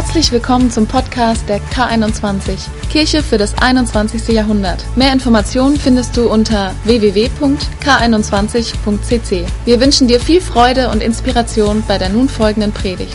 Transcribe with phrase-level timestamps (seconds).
[0.00, 4.28] Herzlich willkommen zum Podcast der K21, Kirche für das 21.
[4.28, 4.82] Jahrhundert.
[4.96, 9.46] Mehr Informationen findest du unter www.k21.cc.
[9.66, 13.14] Wir wünschen dir viel Freude und Inspiration bei der nun folgenden Predigt.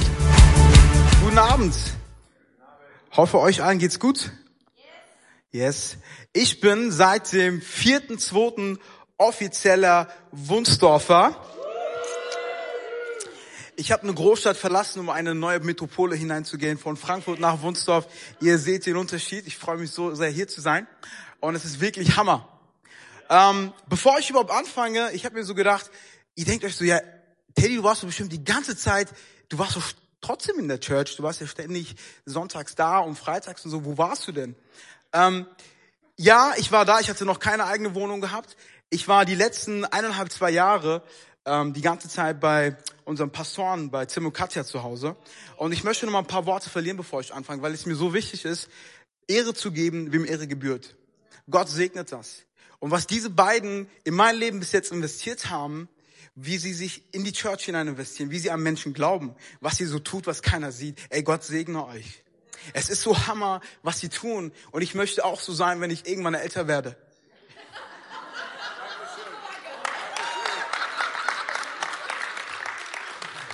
[1.23, 1.73] Guten Abend.
[3.17, 4.29] Hoffe, euch allen geht's gut.
[5.51, 5.97] Yes.
[6.33, 8.77] Ich bin seit dem 4.2.
[9.17, 11.35] offizieller Wunsdorfer.
[13.77, 18.07] Ich habe eine Großstadt verlassen, um eine neue Metropole hineinzugehen, von Frankfurt nach Wunsdorf.
[18.39, 19.45] Ihr seht den Unterschied.
[19.47, 20.87] Ich freue mich so sehr, hier zu sein.
[21.41, 22.47] Und es ist wirklich Hammer.
[23.29, 25.91] Ähm, bevor ich überhaupt anfange, ich habe mir so gedacht,
[26.35, 27.01] ihr denkt euch so, ja,
[27.55, 29.09] Teddy, du warst so bestimmt die ganze Zeit,
[29.49, 29.81] du warst so
[30.21, 31.95] trotzdem in der Church, du warst ja ständig
[32.25, 33.83] sonntags da und freitags und so.
[33.83, 34.55] Wo warst du denn?
[35.11, 35.47] Ähm,
[36.15, 38.55] ja, ich war da, ich hatte noch keine eigene Wohnung gehabt.
[38.89, 41.03] Ich war die letzten eineinhalb, zwei Jahre
[41.45, 45.15] ähm, die ganze Zeit bei unserem Pastoren, bei Tim und Katja zu Hause.
[45.57, 47.95] Und ich möchte noch mal ein paar Worte verlieren, bevor ich anfange, weil es mir
[47.95, 48.69] so wichtig ist,
[49.27, 50.95] Ehre zu geben, wem Ehre gebührt.
[51.49, 52.43] Gott segnet das.
[52.79, 55.89] Und was diese beiden in mein Leben bis jetzt investiert haben,
[56.35, 59.85] wie sie sich in die Church hinein investieren, wie sie am Menschen glauben, was sie
[59.85, 60.99] so tut, was keiner sieht.
[61.09, 62.23] Ey, Gott segne euch.
[62.73, 64.51] Es ist so Hammer, was sie tun.
[64.71, 66.97] Und ich möchte auch so sein, wenn ich irgendwann älter werde.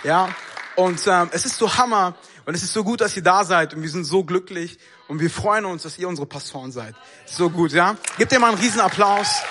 [0.03, 0.29] Ja,
[0.75, 3.75] und ähm, es ist so Hammer und es ist so gut, dass ihr da seid
[3.75, 6.95] und wir sind so glücklich und wir freuen uns, dass ihr unsere Pastoren seid.
[7.25, 7.97] So gut, ja?
[8.17, 9.41] Gebt ihr mal einen riesen Applaus.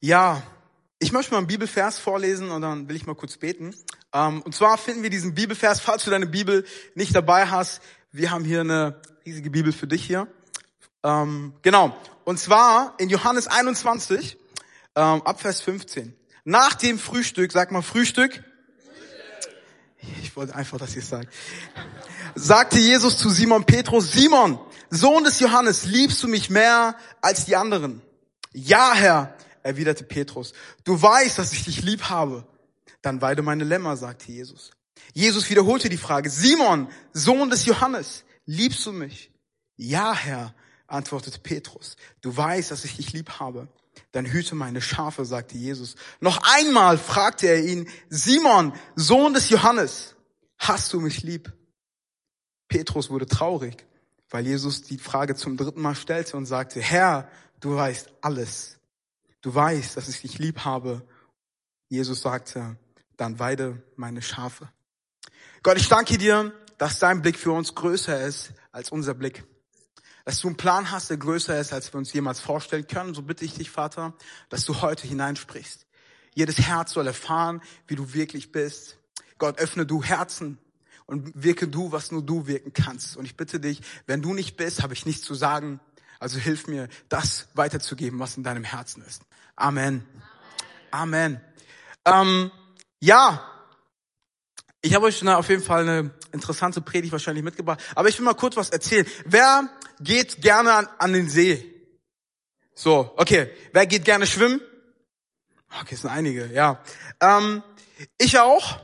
[0.00, 0.42] Ja,
[0.98, 3.74] ich möchte mal einen Bibelvers vorlesen und dann will ich mal kurz beten.
[4.14, 7.82] Ähm, und zwar finden wir diesen Bibelvers, falls du deine Bibel nicht dabei hast.
[8.12, 10.26] Wir haben hier eine riesige Bibel für dich hier.
[11.02, 11.94] Ähm, genau.
[12.24, 14.38] Und zwar in Johannes 21,
[14.96, 16.14] ähm, ab Vers 15.
[16.44, 18.42] Nach dem Frühstück, sag mal Frühstück.
[20.22, 21.28] Ich wollte einfach, dass ihr es sagt.
[22.34, 24.58] Sagte Jesus zu Simon Petrus, Simon,
[24.90, 28.02] Sohn des Johannes, liebst du mich mehr als die anderen?
[28.52, 30.52] Ja, Herr, erwiderte Petrus.
[30.84, 32.46] Du weißt, dass ich dich lieb habe.
[33.02, 34.70] Dann weide meine Lämmer, sagte Jesus.
[35.12, 39.30] Jesus wiederholte die Frage, Simon, Sohn des Johannes, liebst du mich?
[39.76, 40.54] Ja, Herr,
[40.86, 43.68] antwortete Petrus, du weißt, dass ich dich lieb habe.
[44.12, 45.94] Dann hüte meine Schafe, sagte Jesus.
[46.20, 50.14] Noch einmal fragte er ihn, Simon, Sohn des Johannes,
[50.58, 51.52] hast du mich lieb?
[52.68, 53.86] Petrus wurde traurig,
[54.30, 57.28] weil Jesus die Frage zum dritten Mal stellte und sagte, Herr,
[57.60, 58.78] du weißt alles.
[59.42, 61.06] Du weißt, dass ich dich lieb habe.
[61.88, 62.76] Jesus sagte,
[63.16, 64.68] dann weide meine Schafe.
[65.62, 69.44] Gott, ich danke dir, dass dein Blick für uns größer ist als unser Blick
[70.24, 73.14] dass du einen Plan hast, der größer ist, als wir uns jemals vorstellen können.
[73.14, 74.14] So bitte ich dich, Vater,
[74.48, 75.86] dass du heute hineinsprichst.
[76.34, 78.98] Jedes Herz soll erfahren, wie du wirklich bist.
[79.38, 80.58] Gott, öffne du Herzen
[81.06, 83.16] und wirke du, was nur du wirken kannst.
[83.16, 85.80] Und ich bitte dich, wenn du nicht bist, habe ich nichts zu sagen.
[86.18, 89.22] Also hilf mir, das weiterzugeben, was in deinem Herzen ist.
[89.56, 90.04] Amen.
[90.90, 91.40] Amen.
[92.06, 92.50] Ähm,
[93.00, 93.44] ja,
[94.84, 97.80] ich habe euch auf jeden Fall eine interessante Predigt wahrscheinlich mitgebracht.
[97.94, 99.06] Aber ich will mal kurz was erzählen.
[99.24, 101.64] Wer geht gerne an, an den See?
[102.74, 103.50] So, okay.
[103.72, 104.60] Wer geht gerne schwimmen?
[105.80, 106.82] Okay, es sind einige, ja.
[107.20, 107.62] Ähm,
[108.18, 108.78] ich auch.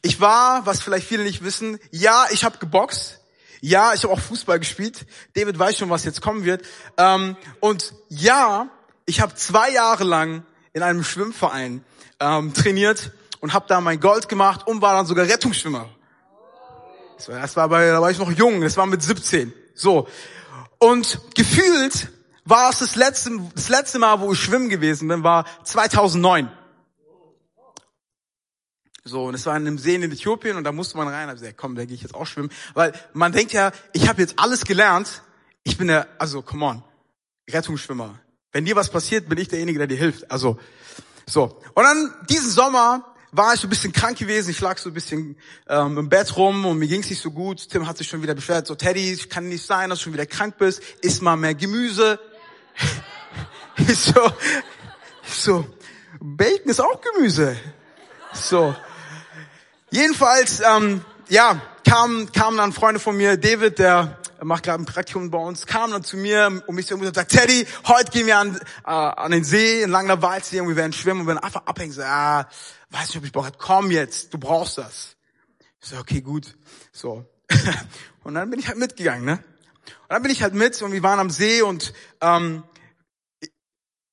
[0.00, 3.20] Ich war, was vielleicht viele nicht wissen, ja, ich habe geboxt.
[3.60, 5.04] Ja, ich habe auch Fußball gespielt.
[5.34, 6.64] David weiß schon, was jetzt kommen wird.
[6.96, 8.70] Ähm, und ja,
[9.04, 11.84] ich habe zwei Jahre lang in einem Schwimmverein
[12.18, 15.88] ähm, trainiert und habe da mein Gold gemacht und war dann sogar Rettungsschwimmer.
[17.16, 19.52] Das war, das war bei, da war ich noch jung, das war mit 17.
[19.74, 20.08] So.
[20.78, 22.08] Und gefühlt
[22.44, 26.50] war es das letzte, das letzte Mal, wo ich schwimmen gewesen bin, war 2009.
[29.04, 31.28] So, und es war in einem See in Äthiopien und da musste man rein.
[31.28, 32.50] Also, ja, komm, da gehe ich jetzt auch schwimmen.
[32.74, 35.22] Weil man denkt ja, ich habe jetzt alles gelernt.
[35.64, 36.84] Ich bin der, also, come on,
[37.50, 38.18] Rettungsschwimmer.
[38.52, 40.30] Wenn dir was passiert, bin ich derjenige, der dir hilft.
[40.30, 40.58] Also,
[41.26, 41.60] so.
[41.74, 44.50] Und dann diesen Sommer war ich so ein bisschen krank gewesen.
[44.50, 45.36] Ich lag so ein bisschen
[45.68, 47.68] ähm, im Bett rum und mir ging's nicht so gut.
[47.68, 50.12] Tim hat sich schon wieder beschwert, so Teddy, ich kann nicht sein, dass du schon
[50.12, 50.82] wieder krank bist.
[51.02, 52.18] Iss mal mehr Gemüse.
[53.76, 54.30] ich so,
[55.26, 55.66] ich so,
[56.20, 57.56] Bacon ist auch Gemüse.
[58.32, 58.74] So.
[59.90, 65.30] Jedenfalls, ähm, ja, kamen kamen dann Freunde von mir, David, der macht gerade ein Praktikum
[65.30, 68.38] bei uns, kam dann zu mir und mich so und sagt, Teddy, heute gehen wir
[68.38, 71.66] an, äh, an den See, in Langner Waldsee und wir werden schwimmen und werden einfach
[71.66, 71.92] abhängen.
[71.92, 72.48] So, ah,
[72.90, 73.50] weiß nicht, ob ich Bock.
[73.58, 75.16] Komm jetzt, du brauchst das.
[75.80, 76.56] Ich so, okay, gut.
[76.92, 77.24] So.
[78.24, 79.42] und dann bin ich halt mitgegangen, ne?
[80.02, 82.62] Und dann bin ich halt mit und wir waren am See und ähm,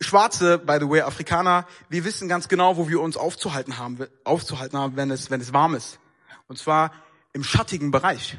[0.02, 4.78] Schwarze, by the way, Afrikaner, wir wissen ganz genau, wo wir uns aufzuhalten haben, aufzuhalten
[4.78, 6.00] haben, wenn es, wenn es warm ist.
[6.48, 6.92] Und zwar
[7.34, 8.38] im schattigen Bereich.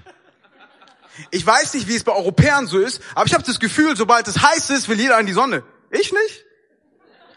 [1.31, 4.29] Ich weiß nicht, wie es bei Europäern so ist, aber ich habe das Gefühl, sobald
[4.29, 5.63] es heiß ist, will jeder in die Sonne.
[5.91, 6.45] Ich nicht.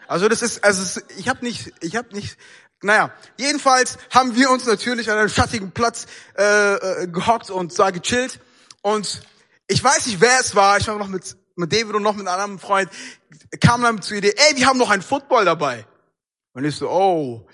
[0.06, 2.36] Also das ist, also ich habe nicht, ich habe nicht.
[2.82, 6.06] Naja, jedenfalls haben wir uns natürlich an einem schattigen Platz
[6.36, 8.40] äh, äh, gehockt und da gechillt.
[8.82, 9.22] Und
[9.68, 10.78] ich weiß nicht, wer es war.
[10.78, 12.90] Ich war noch mit mit David und noch mit einem anderen Freund.
[13.60, 15.86] Kam dann zur Idee, ey, wir haben noch einen Football dabei.
[16.52, 17.46] Und ich so, oh,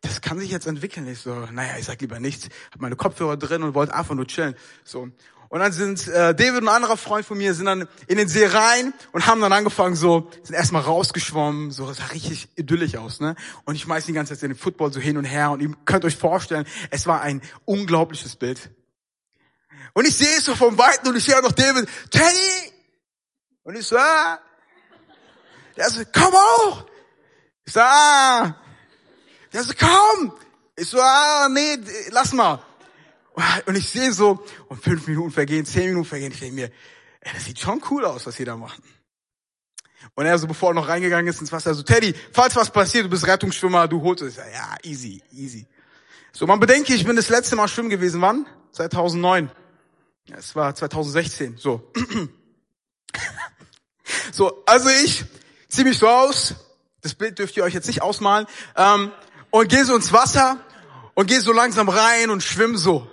[0.00, 1.06] das kann sich jetzt entwickeln.
[1.06, 2.48] Ich so, naja, ich sag lieber nichts.
[2.72, 4.54] Hab meine Kopfhörer drin und wollte einfach nur chillen.
[4.84, 5.08] So.
[5.50, 8.28] Und dann sind äh, David und ein anderer Freund von mir sind dann in den
[8.28, 12.96] See rein und haben dann angefangen so, sind erstmal rausgeschwommen, so das sah richtig idyllisch
[12.96, 13.34] aus, ne?
[13.64, 16.04] Und ich schmeiß die ganze Zeit den Football so hin und her und ihr könnt
[16.04, 18.70] euch vorstellen, es war ein unglaubliches Bild.
[19.94, 22.72] Und ich sehe es so vom Weiten und ich sehe auch noch David, Teddy!
[23.62, 24.38] Und ich so, ah.
[25.76, 26.84] Der so, komm auch!
[27.64, 28.54] Ich so, ah.
[29.52, 30.32] Der so, komm!
[30.76, 31.78] Ich so, ah, nee,
[32.10, 32.62] lass mal.
[33.66, 36.72] Und ich sehe so, und fünf Minuten vergehen, zehn Minuten vergehen, ich denke mir,
[37.20, 38.82] ey, das sieht schon cool aus, was die da machen.
[40.14, 43.04] Und er so, bevor er noch reingegangen ist ins Wasser, so, Teddy, falls was passiert,
[43.04, 44.36] du bist Rettungsschwimmer, du holst es.
[44.36, 45.66] Ja, easy, easy.
[46.32, 48.46] So, man bedenke, ich bin das letzte Mal schwimmen gewesen, wann?
[48.72, 49.50] 2009.
[50.26, 51.90] Ja, es war 2016, so.
[54.32, 55.24] so, also ich
[55.68, 56.54] zieh mich so aus,
[57.00, 58.46] das Bild dürft ihr euch jetzt nicht ausmalen,
[58.76, 59.12] ähm,
[59.50, 60.58] und gehe so ins Wasser
[61.14, 63.10] und gehe so langsam rein und schwimm so.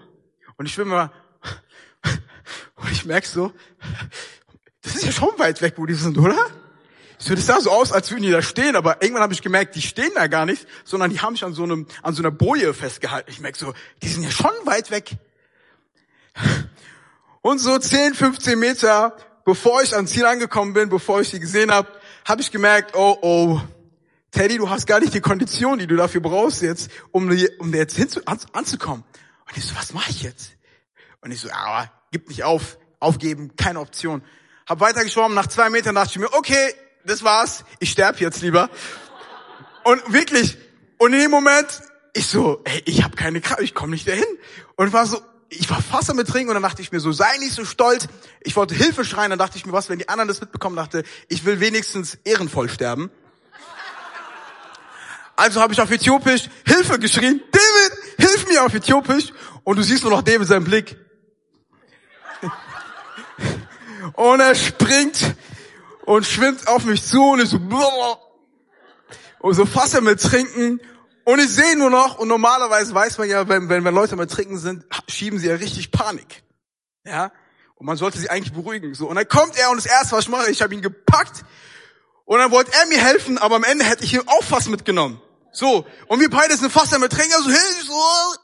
[0.57, 1.11] Und ich schwimme
[2.75, 3.51] und ich merk so,
[4.81, 6.37] das ist ja schon weit weg, wo die sind, oder?
[7.17, 9.75] So, das sah so aus, als würden die da stehen, aber irgendwann habe ich gemerkt,
[9.75, 12.31] die stehen da gar nicht, sondern die haben mich an so einem, an so einer
[12.31, 13.31] Boje festgehalten.
[13.31, 13.73] Ich merk so,
[14.03, 15.11] die sind ja schon weit weg.
[17.41, 19.15] Und so 10, 15 Meter,
[19.45, 21.87] bevor ich ans Ziel angekommen bin, bevor ich sie gesehen habe,
[22.25, 23.61] habe ich gemerkt, oh, oh,
[24.35, 27.95] Teddy, du hast gar nicht die Kondition, die du dafür brauchst jetzt, um, um jetzt
[27.95, 29.05] hinzu, an, anzukommen.
[29.47, 30.51] Und ich so, was mache ich jetzt?
[31.21, 34.21] Und ich so, aber gib nicht auf, aufgeben, keine Option.
[34.67, 36.73] Hab weitergeschwommen, nach zwei Metern dachte ich mir, okay,
[37.05, 38.69] das war's, ich sterbe jetzt lieber.
[39.85, 40.57] Und wirklich,
[40.97, 41.67] und in dem Moment,
[42.13, 44.25] ich so, ey, ich habe keine Kraft, ich komme nicht dahin.
[44.75, 47.37] Und war so, ich war fast am Trinken und dann dachte ich mir so, sei
[47.37, 48.09] nicht so stolz.
[48.41, 51.03] Ich wollte Hilfe schreien, dann dachte ich mir, was, wenn die anderen das mitbekommen, dachte,
[51.29, 53.11] ich will wenigstens ehrenvoll sterben.
[55.35, 57.41] Also habe ich auf Äthiopisch Hilfe geschrien.
[57.51, 59.33] David, hilf mir auf Äthiopisch.
[59.63, 60.97] Und du siehst nur noch David seinen Blick.
[64.13, 65.35] Und er springt
[66.05, 67.57] und schwimmt auf mich zu und ich so,
[69.39, 70.79] und so fast er mit Trinken
[71.23, 74.27] und ich sehe nur noch, und normalerweise weiß man ja, wenn, wenn, wenn Leute mal
[74.27, 76.43] trinken sind, schieben sie ja richtig Panik.
[77.03, 77.31] Ja?
[77.75, 78.93] Und man sollte sie eigentlich beruhigen.
[78.93, 79.07] So.
[79.07, 81.43] Und dann kommt er und das erste, was ich mache, ich habe ihn gepackt
[82.25, 85.19] und dann wollte er mir helfen, aber am Ende hätte ich ihn auch fast mitgenommen.
[85.55, 85.85] So.
[86.07, 88.39] Und wir beide sind fast am Trinken, so, hilf so.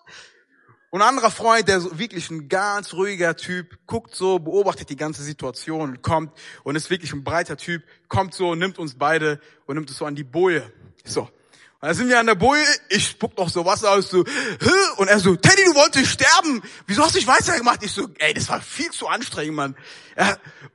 [0.92, 4.98] Und ein anderer Freund, der so wirklich ein ganz ruhiger Typ, guckt so, beobachtet die
[4.98, 9.76] ganze Situation kommt und ist wirklich ein breiter Typ, kommt so, nimmt uns beide und
[9.76, 10.72] nimmt es so an die Boje.
[11.06, 11.22] So.
[11.22, 14.94] Und dann sind wir an der Boje, ich spuck noch so Wasser aus, so, Hö?
[14.98, 17.84] und er so, Teddy, du wolltest sterben, wieso hast du nicht weitergemacht?
[17.84, 19.78] Ich so, ey, das war viel zu anstrengend, Mann.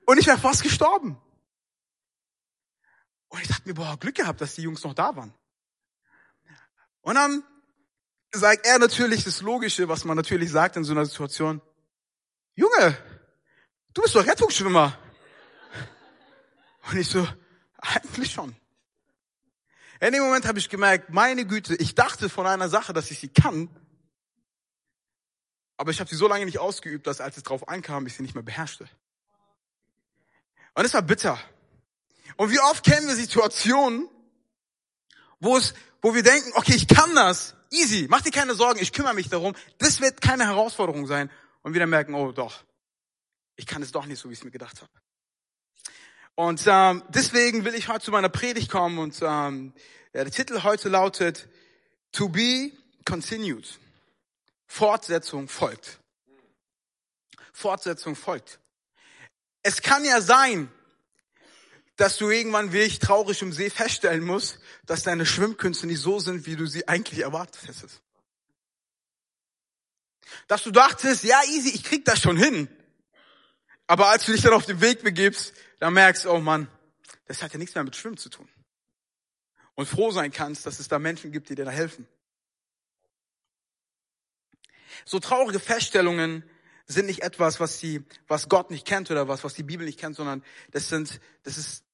[0.07, 1.19] Und ich wäre fast gestorben.
[3.29, 5.35] Und ich dachte mir, boah, Glück gehabt, dass die Jungs noch da waren.
[7.07, 7.45] Und dann
[8.33, 11.63] sagt er natürlich das Logische, was man natürlich sagt in so einer Situation.
[12.57, 12.99] Junge,
[13.95, 14.99] du bist doch Rettungsschwimmer.
[16.91, 17.29] Und ich so,
[17.79, 18.57] eigentlich schon.
[20.01, 23.21] In dem Moment habe ich gemerkt, meine Güte, ich dachte von einer Sache, dass ich
[23.21, 23.71] sie kann,
[25.77, 28.25] aber ich habe sie so lange nicht ausgeübt, dass als es drauf ankam, ich sie
[28.25, 28.89] nicht mehr beherrschte.
[30.75, 31.39] Und es war bitter.
[32.37, 34.09] Und wie oft kennen wir Situationen,
[35.39, 35.73] wo es,
[36.07, 39.29] wo wir denken, okay, ich kann das, easy, mach dir keine Sorgen, ich kümmere mich
[39.29, 41.33] darum, das wird keine Herausforderung sein.
[41.63, 42.63] Und wieder merken, oh doch,
[43.57, 44.93] ich kann es doch nicht so, wie ich es mir gedacht habe.
[46.37, 49.73] Und ähm, deswegen will ich heute zu meiner Predigt kommen und ähm,
[50.15, 51.49] der Titel heute lautet
[52.13, 52.71] To be
[53.05, 53.81] continued.
[54.69, 55.99] Fortsetzung folgt.
[57.53, 58.61] Fortsetzung folgt.
[59.65, 60.71] Es kann ja sein,
[61.97, 66.19] dass du irgendwann wie ich traurig im See feststellen musst, dass deine Schwimmkünste nicht so
[66.19, 68.03] sind, wie du sie eigentlich erwartet hättest.
[70.47, 72.69] Dass du dachtest, ja easy, ich krieg das schon hin.
[73.87, 76.69] Aber als du dich dann auf den Weg begibst, dann merkst, du, oh Mann,
[77.27, 78.49] das hat ja nichts mehr mit Schwimmen zu tun.
[79.75, 82.07] Und froh sein kannst, dass es da Menschen gibt, die dir da helfen.
[85.05, 86.45] So traurige Feststellungen
[86.87, 89.99] sind nicht etwas, was die, was Gott nicht kennt oder was, was die Bibel nicht
[89.99, 91.86] kennt, sondern das sind, das ist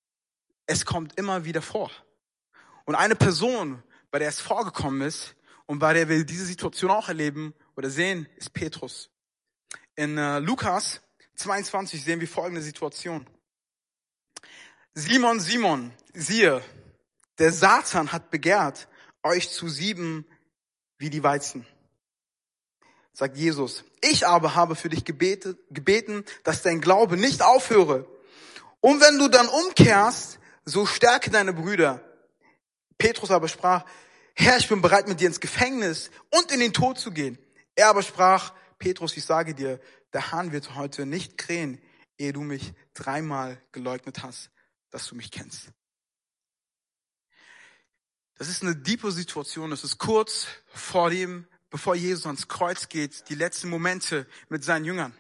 [0.67, 1.91] es kommt immer wieder vor.
[2.85, 5.35] Und eine Person, bei der es vorgekommen ist
[5.67, 9.11] und bei der wir diese Situation auch erleben oder sehen, ist Petrus.
[9.95, 11.01] In äh, Lukas
[11.37, 13.27] 22 sehen wir folgende Situation.
[14.95, 16.63] Simon, Simon, siehe,
[17.39, 18.89] der Satan hat begehrt,
[19.23, 20.27] euch zu sieben
[20.99, 21.67] wie die Weizen.
[23.13, 23.85] Sagt Jesus.
[24.01, 28.07] Ich aber habe für dich gebetet, gebeten, dass dein Glaube nicht aufhöre.
[28.81, 32.03] Und wenn du dann umkehrst, so stärke deine Brüder.
[32.99, 33.85] Petrus aber sprach,
[34.35, 37.39] Herr, ich bin bereit, mit dir ins Gefängnis und in den Tod zu gehen.
[37.75, 39.81] Er aber sprach, Petrus, ich sage dir,
[40.13, 41.81] der Hahn wird heute nicht krähen,
[42.19, 44.51] ehe du mich dreimal geleugnet hast,
[44.91, 45.69] dass du mich kennst.
[48.37, 49.71] Das ist eine diepe Situation.
[49.71, 54.85] Das ist kurz vor dem, bevor Jesus ans Kreuz geht, die letzten Momente mit seinen
[54.85, 55.15] Jüngern.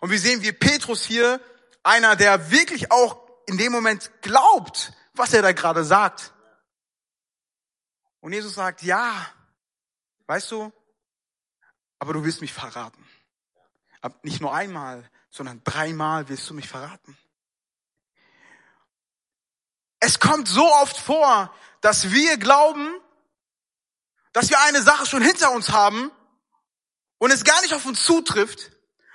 [0.00, 1.40] Und wir sehen, wie Petrus hier,
[1.82, 6.32] einer, der wirklich auch in dem Moment glaubt, was er da gerade sagt.
[8.20, 9.26] Und Jesus sagt, ja,
[10.26, 10.72] weißt du,
[11.98, 13.06] aber du wirst mich verraten.
[14.00, 17.16] Aber nicht nur einmal, sondern dreimal wirst du mich verraten.
[20.00, 22.94] Es kommt so oft vor, dass wir glauben,
[24.32, 26.10] dass wir eine Sache schon hinter uns haben
[27.18, 28.70] und es gar nicht auf uns zutrifft,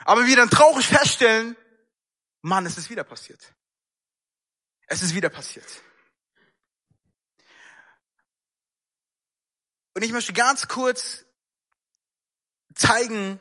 [0.05, 1.55] aber wir dann traurig feststellen,
[2.41, 3.53] Mann, es ist wieder passiert.
[4.89, 5.67] Es ist wieder passiert.
[9.93, 11.25] Und ich möchte ganz kurz
[12.73, 13.39] zeigen,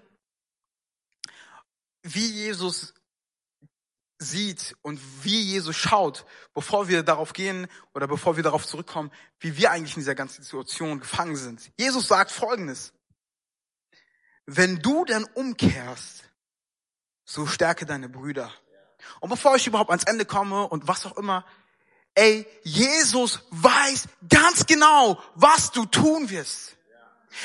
[2.02, 2.94] wie Jesus
[4.18, 9.56] sieht und wie Jesus schaut, bevor wir darauf gehen oder bevor wir darauf zurückkommen, wie
[9.56, 11.70] wir eigentlich in dieser ganzen Situation gefangen sind.
[11.78, 12.92] Jesus sagt Folgendes.
[14.44, 16.24] Wenn du dann umkehrst,
[17.24, 18.52] so stärke deine Brüder.
[19.20, 21.44] Und bevor ich überhaupt ans Ende komme und was auch immer,
[22.14, 26.76] ey, Jesus weiß ganz genau, was du tun wirst.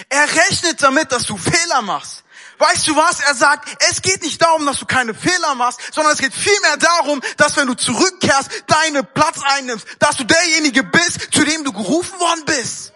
[0.10, 2.24] Er rechnet damit, dass du Fehler machst.
[2.58, 3.20] Weißt du was?
[3.20, 6.77] Er sagt, es geht nicht darum, dass du keine Fehler machst, sondern es geht vielmehr
[6.77, 11.74] darum, dass wenn du zurückkehrst, deinen Platz einnimmst, dass du derjenige bist, zu dem du
[11.74, 12.93] gerufen worden bist.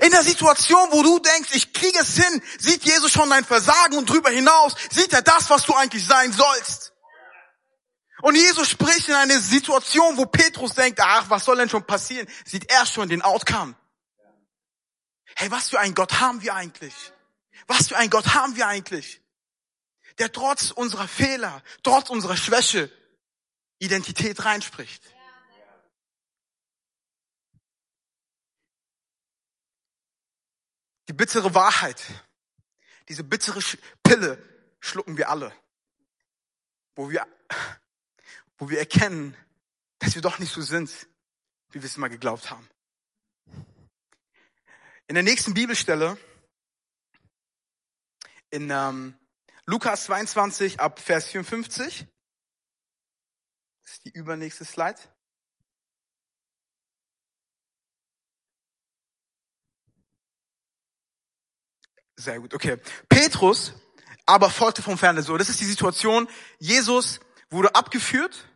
[0.00, 3.96] In der Situation, wo du denkst, ich kriege es hin, sieht Jesus schon dein Versagen
[3.96, 6.93] und drüber hinaus sieht er das, was du eigentlich sein sollst.
[8.24, 12.26] Und Jesus spricht in eine Situation, wo Petrus denkt, ach, was soll denn schon passieren?
[12.46, 13.76] Sieht er schon den Outcome.
[15.36, 16.94] Hey, was für ein Gott haben wir eigentlich?
[17.66, 19.20] Was für ein Gott haben wir eigentlich?
[20.16, 22.90] Der trotz unserer Fehler, trotz unserer Schwäche
[23.78, 25.02] Identität reinspricht.
[31.08, 32.02] Die bittere Wahrheit,
[33.10, 33.60] diese bittere
[34.02, 34.42] Pille
[34.80, 35.54] schlucken wir alle,
[36.94, 37.26] wo wir,
[38.58, 39.36] wo wir erkennen,
[39.98, 40.90] dass wir doch nicht so sind,
[41.70, 42.68] wie wir es immer geglaubt haben.
[45.06, 46.16] In der nächsten Bibelstelle,
[48.50, 49.18] in ähm,
[49.66, 52.06] Lukas 22 ab Vers 54,
[53.82, 55.00] das ist die übernächste Slide.
[62.16, 62.78] Sehr gut, okay.
[63.08, 63.74] Petrus
[64.26, 65.36] aber folgte vom Ferne so.
[65.36, 66.28] Das ist die Situation.
[66.58, 67.20] Jesus
[67.54, 68.48] wurde abgeführt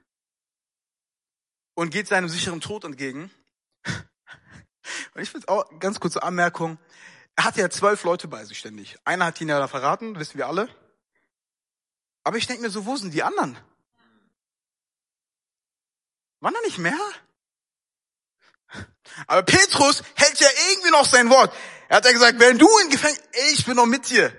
[1.75, 3.31] und geht seinem sicheren Tod entgegen.
[5.15, 6.79] Und ich finde auch ganz kurze Anmerkung.
[7.37, 8.97] Er hatte ja zwölf Leute bei sich ständig.
[9.05, 10.69] Einer hat ihn ja da verraten, wissen wir alle.
[12.25, 13.57] Aber ich denke mir so, wo sind die anderen?
[16.41, 16.99] Waren da nicht mehr?
[19.27, 21.55] Aber Petrus hält ja irgendwie noch sein Wort.
[21.89, 24.33] Er hat ja gesagt, wenn du in Gefängnis, ich bin noch mit dir.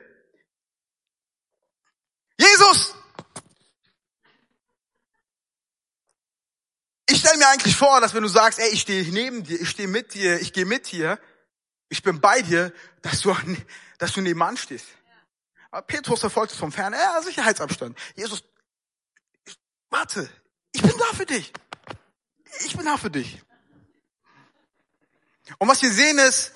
[2.38, 2.96] Jesus,
[7.30, 9.88] stelle mir eigentlich vor, dass wenn du sagst, ey, ich stehe neben dir, ich stehe
[9.88, 11.20] mit dir, ich gehe mit dir,
[11.90, 13.36] ich bin bei dir, dass du,
[14.00, 14.88] dass du nebenan stehst.
[15.70, 17.96] Aber Petrus verfolgt es vom Fern, ja, Sicherheitsabstand.
[18.16, 18.44] Jesus,
[19.46, 19.56] ich,
[19.92, 20.28] warte,
[20.72, 21.54] ich bin da für dich.
[22.66, 23.44] Ich bin da für dich.
[25.60, 26.54] Und was wir sehen ist,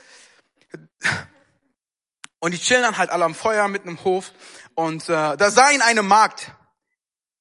[2.39, 4.31] und die chillen dann halt alle am Feuer mitten im Hof
[4.73, 6.51] und äh, da sei in einem Markt.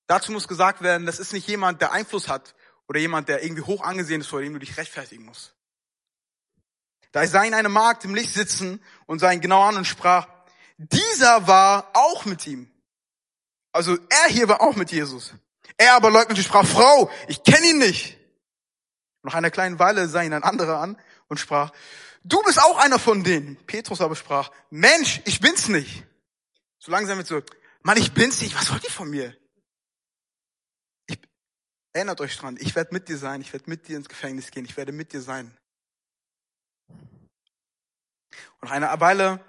[0.06, 2.54] Dazu muss gesagt werden, das ist nicht jemand, der Einfluss hat
[2.92, 5.54] oder jemand, der irgendwie hoch angesehen ist, vor dem du dich rechtfertigen musst.
[7.10, 10.28] Da sah ihn eine Magd im Licht sitzen und sah ihn genau an und sprach,
[10.76, 12.70] dieser war auch mit ihm.
[13.72, 15.32] Also er hier war auch mit Jesus.
[15.78, 18.18] Er aber leugnete und sprach, Frau, ich kenne ihn nicht.
[19.22, 21.70] Nach einer kleinen Weile sah ihn ein anderer an und sprach,
[22.24, 23.56] du bist auch einer von denen.
[23.64, 26.04] Petrus aber sprach, Mensch, ich bin's nicht.
[26.78, 27.40] So langsam mit so,
[27.80, 29.34] Mann, ich bin's nicht, was wollt ihr von mir?
[31.92, 34.64] Erinnert euch dran, ich werde mit dir sein, ich werde mit dir ins Gefängnis gehen,
[34.64, 35.54] ich werde mit dir sein.
[36.88, 39.44] Und nach einer Weile,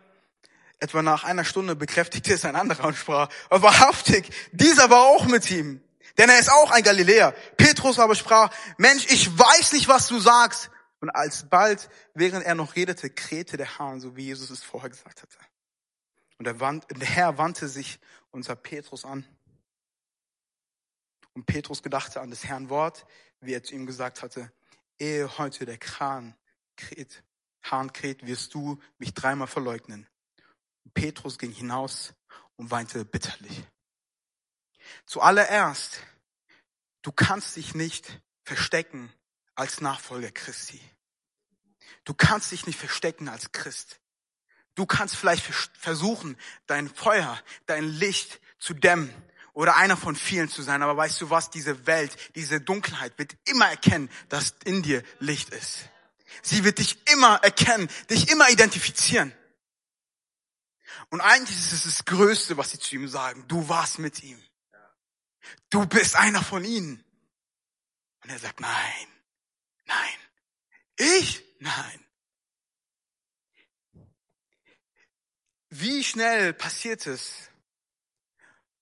[0.79, 5.49] etwa nach einer Stunde, bekräftigte es ein anderer und sprach, wahrhaftig, dieser war auch mit
[5.49, 5.81] ihm.
[6.17, 7.31] Denn er ist auch ein Galiläer.
[7.57, 10.69] Petrus aber sprach, Mensch, ich weiß nicht, was du sagst.
[10.99, 15.21] Und alsbald, während er noch redete, krähte der Hahn, so wie Jesus es vorher gesagt
[15.21, 15.37] hatte.
[16.37, 17.99] Und der Herr wandte sich
[18.31, 19.25] unser Petrus an.
[21.33, 23.05] Und Petrus gedachte an des Herrn Wort,
[23.39, 24.51] wie er zu ihm gesagt hatte,
[24.99, 26.35] ehe heute der Kran
[26.75, 27.23] kräht,
[27.63, 30.07] Hahn kräht, wirst du mich dreimal verleugnen.
[30.83, 32.13] Und Petrus ging hinaus
[32.55, 33.63] und weinte bitterlich.
[35.05, 36.01] Zuallererst,
[37.01, 39.11] du kannst dich nicht verstecken
[39.55, 40.81] als Nachfolger Christi.
[42.03, 43.99] Du kannst dich nicht verstecken als Christ.
[44.75, 49.13] Du kannst vielleicht versuchen, dein Feuer, dein Licht zu dämmen
[49.53, 50.81] oder einer von vielen zu sein.
[50.81, 51.49] Aber weißt du was?
[51.49, 55.89] Diese Welt, diese Dunkelheit wird immer erkennen, dass in dir Licht ist.
[56.41, 59.33] Sie wird dich immer erkennen, dich immer identifizieren.
[61.09, 63.45] Und eigentlich ist es das Größte, was sie zu ihm sagen.
[63.47, 64.41] Du warst mit ihm.
[65.69, 67.03] Du bist einer von ihnen.
[68.23, 69.07] Und er sagt, nein,
[69.85, 70.17] nein,
[70.97, 72.05] ich, nein.
[75.69, 77.49] Wie schnell passiert es,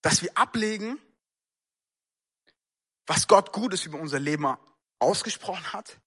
[0.02, 1.00] dass wir ablegen,
[3.06, 4.56] was Gott Gutes über unser Leben
[5.00, 6.00] ausgesprochen hat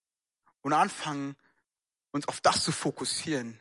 [0.63, 1.37] und anfangen,
[2.13, 3.61] uns auf das zu fokussieren,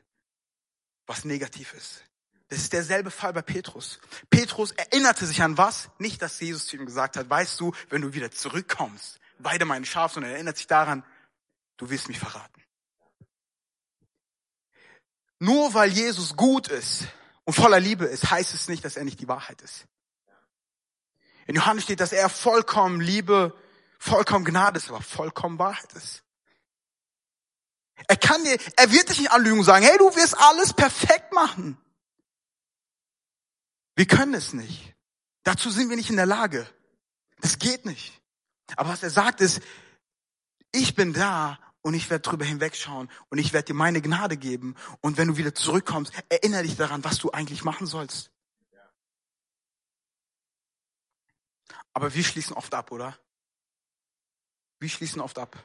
[1.08, 2.04] was negativ ist.
[2.50, 4.00] Das ist derselbe Fall bei Petrus.
[4.30, 5.90] Petrus erinnerte sich an was?
[5.98, 9.86] Nicht, dass Jesus zu ihm gesagt hat, weißt du, wenn du wieder zurückkommst, weide meinen
[9.86, 11.04] Schaf, sondern er erinnert sich daran,
[11.78, 12.62] du wirst mich verraten.
[15.40, 17.08] Nur weil Jesus gut ist
[17.44, 19.88] und voller Liebe ist, heißt es nicht, dass er nicht die Wahrheit ist.
[21.48, 23.56] In Johannes steht, dass er vollkommen Liebe,
[24.00, 26.24] vollkommen Gnade ist, aber vollkommen Wahrheit ist.
[28.08, 31.34] Er kann dir, er wird dich nicht anlügen und sagen, hey, du wirst alles perfekt
[31.34, 31.78] machen.
[33.96, 34.96] Wir können es nicht.
[35.44, 36.68] Dazu sind wir nicht in der Lage.
[37.40, 38.22] Das geht nicht.
[38.76, 39.62] Aber was er sagt ist,
[40.72, 44.76] ich bin da und ich werde drüber hinwegschauen und ich werde dir meine Gnade geben.
[45.02, 48.32] Und wenn du wieder zurückkommst, erinnere dich daran, was du eigentlich machen sollst.
[51.94, 53.18] Aber wir schließen oft ab, oder?
[54.80, 55.64] Wir schließen oft ab.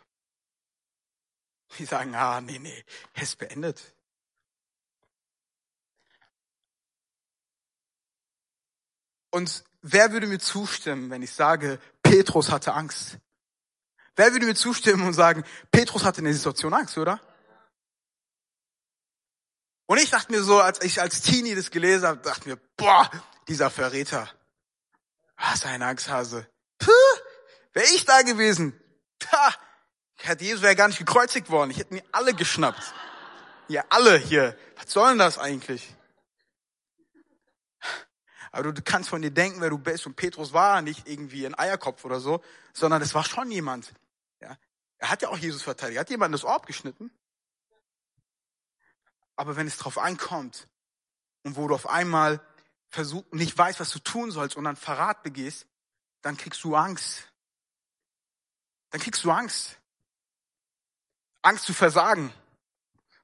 [1.77, 3.95] Wir sagen, ah, nee, nee, es ist beendet.
[9.31, 13.19] Und wer würde mir zustimmen, wenn ich sage, Petrus hatte Angst?
[14.17, 17.21] Wer würde mir zustimmen und sagen, Petrus hatte in der Situation Angst, oder?
[19.87, 23.11] Und ich dachte mir so, als ich als Teenie das gelesen habe, dachte mir, boah,
[23.47, 24.29] dieser Verräter.
[25.39, 26.47] Was ein Angsthase.
[26.79, 26.91] Puh,
[27.73, 28.79] wäre ich da gewesen.
[29.33, 29.55] Ha,
[30.17, 31.71] hätte Jesus wäre gar nicht gekreuzigt worden.
[31.71, 32.95] Ich hätte mir alle geschnappt.
[33.69, 34.59] Ja, alle hier.
[34.77, 35.95] Was soll denn das eigentlich?
[38.51, 40.07] Aber du, kannst von dir denken, wer du bist.
[40.07, 43.93] Und Petrus war nicht irgendwie ein Eierkopf oder so, sondern es war schon jemand.
[44.41, 44.57] Ja,
[44.97, 45.97] er hat ja auch Jesus verteidigt.
[45.97, 47.11] Er hat jemand das Ohr abgeschnitten.
[49.37, 50.67] Aber wenn es drauf ankommt
[51.45, 52.41] und wo du auf einmal
[52.91, 55.67] versuch, nicht weißt, was du tun sollst und dann Verrat begehst,
[56.23, 57.25] dann kriegst du Angst.
[58.91, 59.79] Dann kriegst du Angst.
[61.43, 62.33] Angst zu versagen.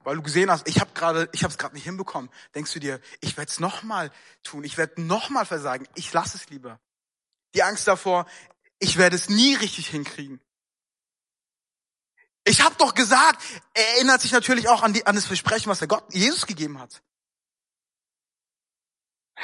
[0.01, 2.31] Weil du gesehen hast, ich habe gerade, ich habe es gerade nicht hinbekommen.
[2.55, 4.11] Denkst du dir, ich werde es nochmal
[4.43, 5.89] tun, ich werde nochmal versagen.
[5.95, 6.79] Ich lasse es lieber.
[7.55, 8.27] Die Angst davor,
[8.79, 10.41] ich werde es nie richtig hinkriegen.
[12.45, 15.79] Ich habe doch gesagt, er erinnert sich natürlich auch an, die, an das Versprechen, was
[15.79, 17.03] der Gott Jesus gegeben hat.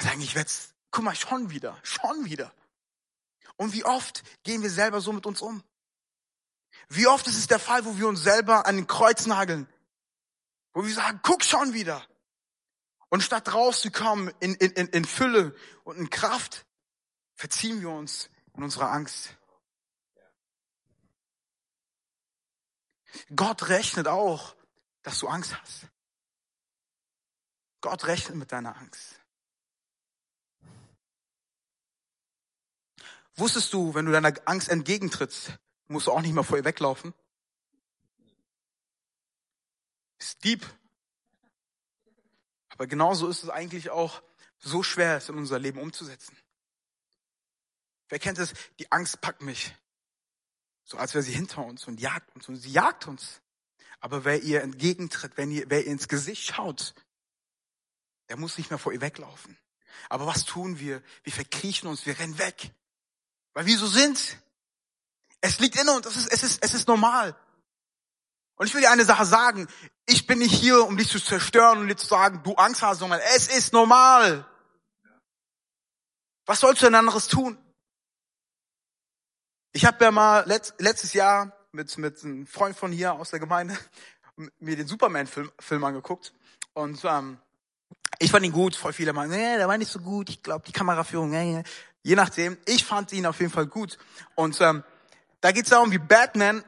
[0.00, 0.50] Sagt, ich werde
[0.90, 2.52] guck mal, schon wieder, schon wieder.
[3.56, 5.62] Und wie oft gehen wir selber so mit uns um?
[6.88, 9.68] Wie oft ist es der Fall, wo wir uns selber an den Kreuz nageln?
[10.72, 12.04] Wo wir sagen, guck schon wieder.
[13.08, 16.64] Und statt rauszukommen in, in, in Fülle und in Kraft,
[17.34, 19.36] verziehen wir uns in unserer Angst.
[23.34, 24.54] Gott rechnet auch,
[25.02, 25.88] dass du Angst hast.
[27.80, 29.19] Gott rechnet mit deiner Angst.
[33.40, 37.14] Wusstest du, wenn du deiner Angst entgegentrittst, musst du auch nicht mehr vor ihr weglaufen?
[40.18, 40.66] Ist deep.
[42.68, 44.22] Aber genauso ist es eigentlich auch
[44.59, 46.37] so schwer, es in unser Leben umzusetzen.
[48.11, 48.53] Wer kennt es?
[48.79, 49.74] Die Angst packt mich.
[50.85, 53.40] So als wäre sie hinter uns und jagt uns und sie jagt uns.
[54.00, 56.94] Aber wer ihr entgegentritt, wenn ihr, wer ihr ins Gesicht schaut,
[58.29, 59.57] der muss nicht mehr vor ihr weglaufen.
[60.11, 61.03] Aber was tun wir?
[61.22, 62.74] Wir verkriechen uns, wir rennen weg.
[63.54, 64.38] Weil wir so sind.
[65.40, 67.34] Es liegt in uns, es ist, es ist, es ist normal.
[68.56, 69.68] Und ich will dir eine Sache sagen.
[70.06, 72.98] Ich bin nicht hier, um dich zu zerstören und dir zu sagen, du Angst hast,
[72.98, 74.46] sondern es ist normal.
[76.44, 77.56] Was sollst du denn anderes tun?
[79.72, 83.38] Ich habe ja mal letzt, letztes Jahr mit, mit einem Freund von hier aus der
[83.38, 83.78] Gemeinde
[84.58, 86.34] mir den Superman-Film Film angeguckt.
[86.74, 87.38] Und ähm,
[88.18, 88.76] ich fand ihn gut.
[88.76, 90.28] Voll viele meinen, nee, der war nicht so gut.
[90.28, 91.62] Ich glaube, die Kameraführung, nee,
[92.02, 92.58] je nachdem.
[92.66, 93.98] Ich fand ihn auf jeden Fall gut.
[94.34, 94.84] Und ähm,
[95.40, 96.64] da geht es darum, wie Batman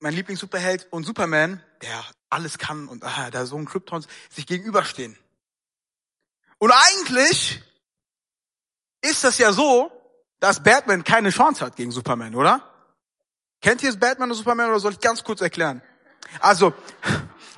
[0.00, 5.16] mein Lieblings-Superheld und Superman, der alles kann und ah, da so ein Krypton sich gegenüberstehen.
[6.58, 7.62] Und eigentlich
[9.02, 9.90] ist das ja so,
[10.40, 12.66] dass Batman keine Chance hat gegen Superman, oder?
[13.60, 15.82] Kennt ihr es Batman und Superman oder soll ich ganz kurz erklären?
[16.40, 16.72] Also,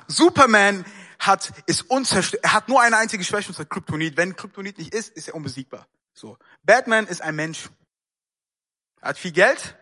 [0.07, 0.85] Superman
[1.19, 4.17] hat, ist unzerstört, er hat nur eine einzige Schwäche und ist Kryptonit.
[4.17, 5.87] Wenn Kryptonit nicht ist, ist er unbesiegbar.
[6.13, 6.37] So.
[6.63, 7.69] Batman ist ein Mensch.
[9.01, 9.75] Er hat viel Geld,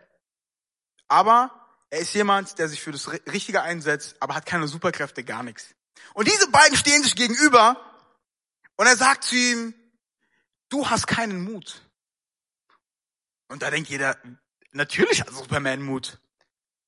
[1.07, 1.51] aber
[1.89, 5.75] er ist jemand, der sich für das Richtige einsetzt, aber hat keine Superkräfte, gar nichts.
[6.13, 7.79] Und diese beiden stehen sich gegenüber
[8.77, 9.73] und er sagt zu ihm,
[10.69, 11.85] du hast keinen Mut.
[13.49, 14.17] Und da denkt jeder,
[14.71, 16.17] natürlich hat Superman Mut.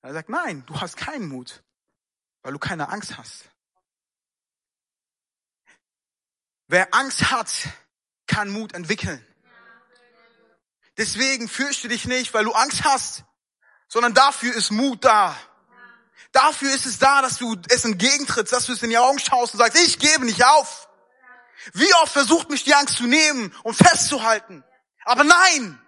[0.01, 1.63] Er sagt, nein, du hast keinen Mut,
[2.41, 3.49] weil du keine Angst hast.
[6.67, 7.51] Wer Angst hat,
[8.25, 9.23] kann Mut entwickeln.
[10.97, 13.23] Deswegen fürchte dich nicht, weil du Angst hast
[13.93, 15.37] sondern dafür ist Mut da.
[16.31, 19.53] Dafür ist es da, dass du es entgegentrittst, dass du es in die Augen schaust
[19.53, 20.89] und sagst, ich gebe nicht auf.
[21.73, 24.63] Wie oft versucht mich die Angst zu nehmen und festzuhalten.
[25.05, 25.79] Aber nein,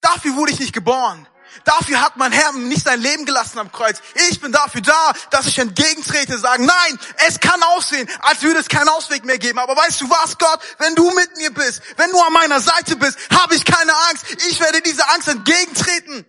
[0.00, 1.26] dafür wurde ich nicht geboren.
[1.64, 4.00] Dafür hat mein Herr nicht sein Leben gelassen am Kreuz.
[4.30, 8.68] Ich bin dafür da, dass ich entgegentrete, sagen, nein, es kann aussehen, als würde es
[8.68, 9.58] keinen Ausweg mehr geben.
[9.58, 12.96] Aber weißt du was, Gott, wenn du mit mir bist, wenn du an meiner Seite
[12.96, 14.24] bist, habe ich keine Angst.
[14.48, 16.26] Ich werde dieser Angst entgegentreten.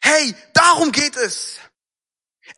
[0.00, 1.58] Hey, darum geht es.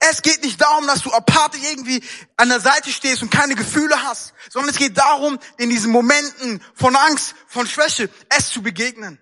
[0.00, 2.04] Es geht nicht darum, dass du apathisch irgendwie
[2.36, 6.62] an der Seite stehst und keine Gefühle hast, sondern es geht darum, in diesen Momenten
[6.74, 9.18] von Angst, von Schwäche, es zu begegnen.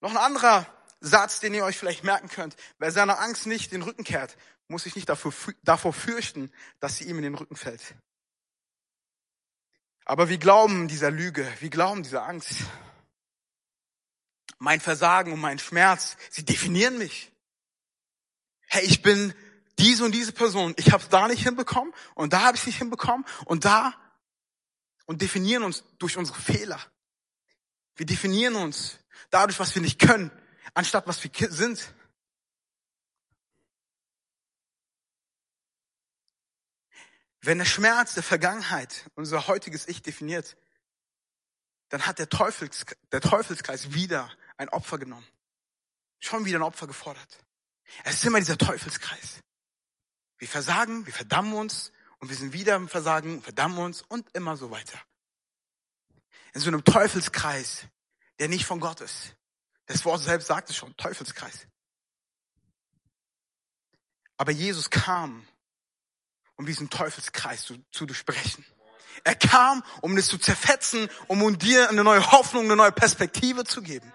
[0.00, 0.66] Noch ein anderer
[1.00, 2.56] Satz, den ihr euch vielleicht merken könnt.
[2.78, 4.36] Wer seiner Angst nicht den Rücken kehrt,
[4.68, 5.32] muss sich nicht davor,
[5.62, 7.94] davor fürchten, dass sie ihm in den Rücken fällt.
[10.04, 12.56] Aber wir glauben dieser Lüge, wir glauben dieser Angst.
[14.58, 17.30] Mein Versagen und mein Schmerz, sie definieren mich.
[18.66, 19.34] Hey, ich bin
[19.78, 20.74] diese und diese Person.
[20.76, 23.94] Ich habe es da nicht hinbekommen und da habe ich es nicht hinbekommen und da
[25.06, 26.80] und definieren uns durch unsere Fehler.
[27.94, 28.98] Wir definieren uns
[29.30, 30.30] dadurch, was wir nicht können,
[30.74, 31.94] anstatt was wir sind.
[37.40, 40.56] Wenn der Schmerz der Vergangenheit unser heutiges Ich definiert,
[41.88, 45.26] dann hat der, Teufels, der Teufelskreis wieder ein Opfer genommen.
[46.20, 47.44] Schon wieder ein Opfer gefordert.
[48.04, 49.40] Es ist immer dieser Teufelskreis.
[50.36, 54.56] Wir versagen, wir verdammen uns und wir sind wieder im Versagen, verdammen uns und immer
[54.56, 55.00] so weiter.
[56.54, 57.86] In so einem Teufelskreis,
[58.38, 59.34] der nicht von Gott ist.
[59.86, 61.66] Das Wort selbst sagt es schon, Teufelskreis.
[64.36, 65.46] Aber Jesus kam
[66.58, 68.66] um diesen Teufelskreis zu, zu durchbrechen.
[69.24, 73.80] Er kam, um es zu zerfetzen, um dir eine neue Hoffnung, eine neue Perspektive zu
[73.80, 74.12] geben.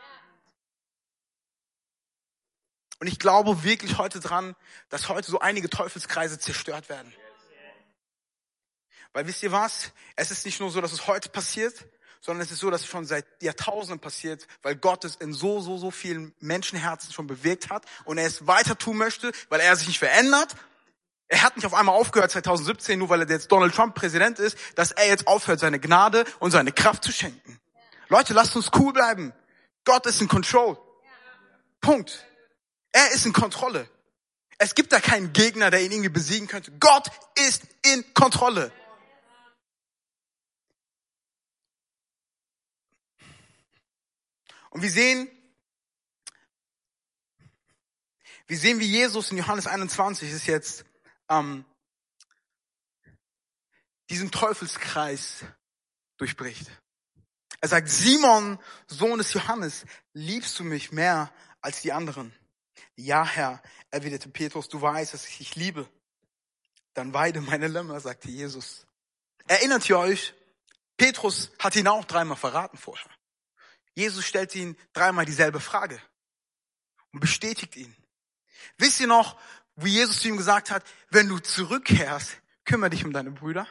[3.00, 4.56] Und ich glaube wirklich heute dran,
[4.90, 7.14] dass heute so einige Teufelskreise zerstört werden.
[9.14, 9.92] Weil wisst ihr was?
[10.16, 11.86] Es ist nicht nur so, dass es heute passiert,
[12.24, 15.60] sondern es ist so, dass es schon seit Jahrtausenden passiert, weil Gott es in so,
[15.60, 19.76] so, so vielen Menschenherzen schon bewegt hat und er es weiter tun möchte, weil er
[19.76, 20.56] sich nicht verändert,
[21.28, 24.58] er hat nicht auf einmal aufgehört 2017, nur weil er jetzt Donald Trump Präsident ist,
[24.76, 27.60] dass er jetzt aufhört, seine Gnade und seine Kraft zu schenken.
[28.08, 29.34] Leute, lasst uns cool bleiben.
[29.84, 30.78] Gott ist in Control.
[31.82, 32.26] Punkt.
[32.94, 33.90] Er ist in Kontrolle.
[34.60, 36.72] Es gibt da keinen Gegner, der ihn irgendwie besiegen könnte.
[36.80, 37.10] Gott
[37.48, 38.72] ist in Kontrolle.
[44.74, 45.30] Und wir sehen,
[48.48, 50.84] wir sehen, wie Jesus in Johannes 21 ist jetzt
[51.30, 51.64] ähm,
[54.10, 55.46] diesen Teufelskreis
[56.18, 56.72] durchbricht.
[57.62, 58.58] Er sagt, Simon,
[58.88, 61.32] Sohn des Johannes, liebst du mich mehr
[61.62, 62.34] als die anderen?
[62.96, 65.88] Ja, Herr, erwiderte Petrus, du weißt, dass ich dich liebe.
[66.96, 68.88] Dann weide meine Lämmer, sagte Jesus.
[69.46, 70.34] Erinnert ihr euch?
[70.98, 73.13] Petrus hat ihn auch dreimal verraten vorher.
[73.96, 76.02] Jesus stellt ihn dreimal dieselbe Frage
[77.12, 77.96] und bestätigt ihn.
[78.78, 79.40] Wisst ihr noch,
[79.76, 83.68] wie Jesus zu ihm gesagt hat, wenn du zurückkehrst, kümmere dich um deine Brüder.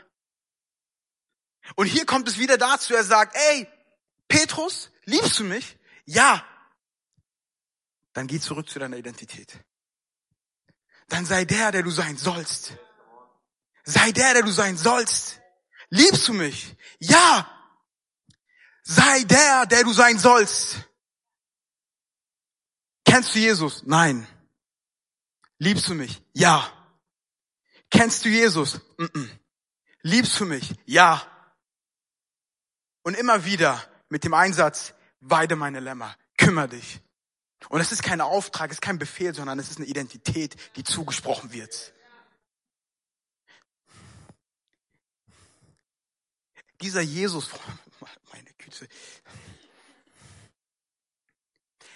[1.77, 3.69] Und hier kommt es wieder dazu, er sagt, ey,
[4.29, 5.77] Petrus, liebst du mich?
[6.05, 6.45] Ja.
[8.13, 9.59] Dann geh zurück zu deiner Identität.
[11.09, 12.77] Dann sei der, der du sein sollst.
[13.85, 15.41] Sei der, der du sein sollst.
[15.91, 16.77] Liebst du mich?
[16.99, 17.62] Ja.
[18.95, 20.87] Sei der, der du sein sollst.
[23.07, 23.83] Kennst du Jesus?
[23.87, 24.27] Nein.
[25.59, 26.23] Liebst du mich?
[26.35, 26.71] Ja.
[27.91, 28.81] Kennst du Jesus?
[28.99, 29.29] Mm -mm.
[30.03, 30.75] Liebst du mich?
[30.85, 31.23] Ja.
[33.03, 37.01] Und immer wieder mit dem Einsatz, weide meine Lämmer, kümmere dich.
[37.71, 40.85] Und es ist kein Auftrag, es ist kein Befehl, sondern es ist eine Identität, die
[40.85, 41.95] zugesprochen wird.
[46.83, 47.49] Dieser Jesus.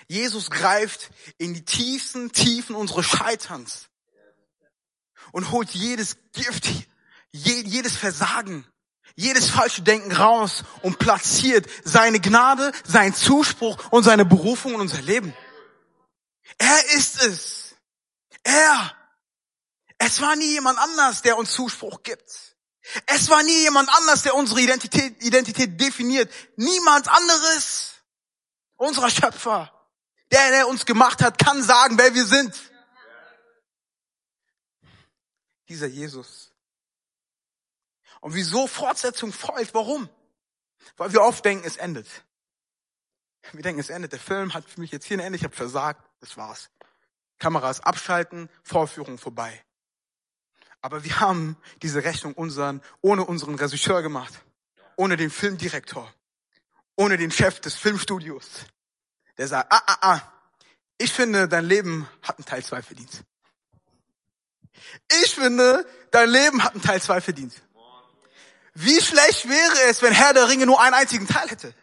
[0.09, 3.89] Jesus greift in die tiefsten Tiefen unseres Scheiterns
[5.33, 6.69] und holt jedes Gift,
[7.33, 8.65] jedes Versagen,
[9.17, 15.03] jedes falsche Denken raus und platziert seine Gnade, seinen Zuspruch und seine Berufung in unser
[15.03, 15.35] Leben.
[16.59, 17.75] Er ist es.
[18.45, 18.97] Er.
[19.99, 22.56] Es war nie jemand anders, der uns Zuspruch gibt.
[23.07, 26.33] Es war nie jemand anders, der unsere Identität, Identität definiert.
[26.57, 27.95] Niemand anderes.
[28.77, 29.73] Unserer Schöpfer,
[30.31, 32.55] der, der uns gemacht hat, kann sagen, wer wir sind.
[35.69, 36.53] Dieser Jesus.
[38.21, 39.73] Und wieso Fortsetzung folgt?
[39.73, 40.11] Warum?
[40.97, 42.07] Weil wir oft denken, es endet.
[43.53, 44.13] Wir denken, es endet.
[44.13, 45.37] Der Film hat für mich jetzt hier ein Ende.
[45.37, 46.05] Ich habe versagt.
[46.21, 46.71] Das war's.
[47.39, 49.66] Kameras abschalten, Vorführung vorbei.
[50.87, 54.33] Aber wir haben diese Rechnung unseren, ohne unseren Regisseur gemacht.
[54.95, 56.15] Ohne den Filmdirektor.
[56.95, 58.47] Ohne den Chef des Filmstudios.
[59.37, 60.21] Der sagt, ah, ah, ah,
[60.97, 63.25] ich finde, dein Leben hat einen Teil zwei verdient.
[65.25, 67.61] Ich finde, dein Leben hat einen Teil zwei verdient.
[68.75, 71.75] Wie schlecht wäre es, wenn Herr der Ringe nur einen einzigen Teil hätte?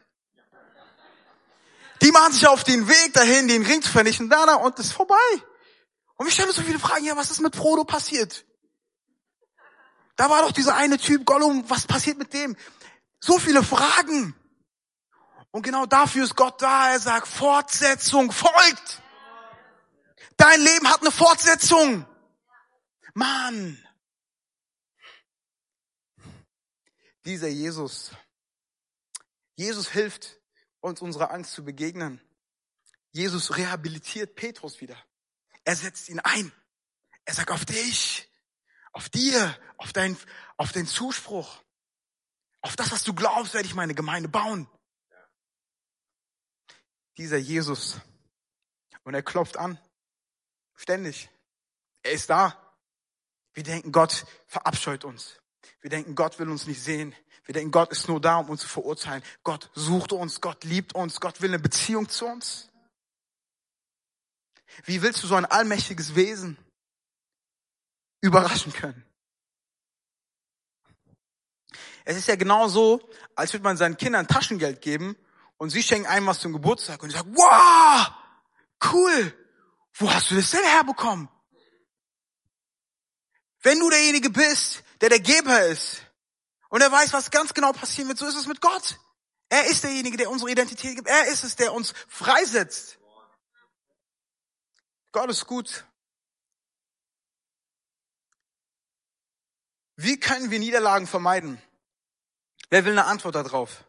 [2.01, 4.93] Die machen sich auf den Weg dahin, den Ring zu vernichten, da, da, und ist
[4.93, 5.15] vorbei.
[6.15, 8.45] Und wir stellen uns so viele Fragen, ja, was ist mit Frodo passiert?
[10.15, 12.55] Da war doch dieser eine Typ, Gollum, was passiert mit dem?
[13.19, 14.35] So viele Fragen.
[15.51, 16.91] Und genau dafür ist Gott da.
[16.91, 19.01] Er sagt, Fortsetzung folgt.
[20.37, 22.05] Dein Leben hat eine Fortsetzung.
[23.13, 23.77] Mann.
[27.25, 28.11] Dieser Jesus.
[29.55, 30.39] Jesus hilft
[30.81, 32.19] uns unserer Angst zu begegnen.
[33.11, 34.97] Jesus rehabilitiert Petrus wieder.
[35.63, 36.51] Er setzt ihn ein.
[37.25, 38.27] Er sagt auf dich,
[38.93, 40.17] auf dir, auf dein,
[40.55, 41.61] auf den Zuspruch,
[42.61, 44.69] auf das, was du glaubst, werde ich meine Gemeinde bauen.
[47.17, 47.99] Dieser Jesus.
[49.03, 49.77] Und er klopft an.
[50.75, 51.29] Ständig.
[52.03, 52.57] Er ist da.
[53.53, 55.39] Wir denken, Gott verabscheut uns.
[55.81, 57.13] Wir denken, Gott will uns nicht sehen.
[57.45, 59.23] Wir denken, Gott ist nur da, um uns zu verurteilen.
[59.43, 62.69] Gott sucht uns, Gott liebt uns, Gott will eine Beziehung zu uns.
[64.85, 66.57] Wie willst du so ein allmächtiges Wesen
[68.23, 69.05] überraschen können?
[72.05, 73.01] Es ist ja genau so,
[73.35, 75.15] als würde man seinen Kindern Taschengeld geben
[75.57, 78.11] und sie schenken einem was zum Geburtstag und sie sagen, wow,
[78.91, 79.33] cool,
[79.93, 81.29] wo hast du das denn herbekommen?
[83.61, 86.01] Wenn du derjenige bist, der der Geber ist
[86.69, 88.99] und er weiß, was ganz genau passieren wird, so ist es mit Gott.
[89.49, 91.07] Er ist derjenige, der unsere Identität gibt.
[91.07, 92.97] Er ist es, der uns freisetzt.
[95.11, 95.85] Gott ist gut.
[100.03, 101.61] Wie können wir Niederlagen vermeiden?
[102.69, 103.85] Wer will eine Antwort darauf?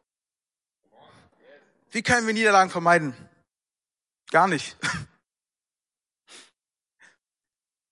[1.90, 3.16] Wie können wir Niederlagen vermeiden?
[4.30, 4.76] Gar nicht.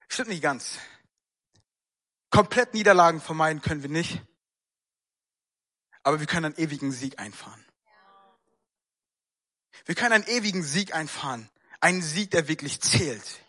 [0.09, 0.79] Stimmt nicht ganz.
[2.31, 4.23] Komplett Niederlagen vermeiden können wir nicht.
[6.05, 7.67] Aber wir können einen ewigen Sieg einfahren.
[9.85, 11.51] Wir können einen ewigen Sieg einfahren.
[11.81, 13.41] Einen Sieg, der wirklich zählt.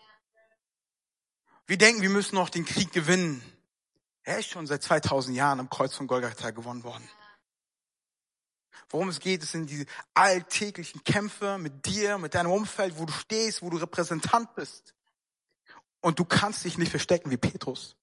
[1.68, 3.48] Wir denken, wir müssen noch den Krieg gewinnen.
[4.24, 7.08] Er ist schon seit 2000 Jahren am Kreuz von Golgatha gewonnen worden.
[8.90, 13.14] Worum es geht, es sind diese alltäglichen Kämpfe mit dir, mit deinem Umfeld, wo du
[13.14, 14.94] stehst, wo du Repräsentant bist.
[16.00, 17.96] Und du kannst dich nicht verstecken wie Petrus.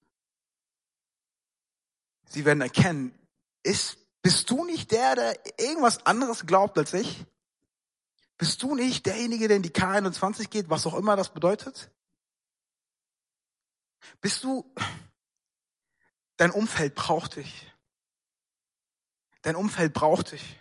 [2.26, 3.16] Sie werden erkennen,
[3.62, 7.24] ist, bist du nicht der, der irgendwas anderes glaubt als ich?
[8.38, 11.90] Bist du nicht derjenige, der in die K21 geht, was auch immer das bedeutet?
[14.20, 14.74] Bist du,
[16.40, 17.70] dein Umfeld braucht dich.
[19.42, 20.58] Dein Umfeld braucht dich,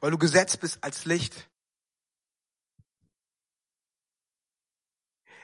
[0.00, 1.48] weil du gesetzt bist als Licht.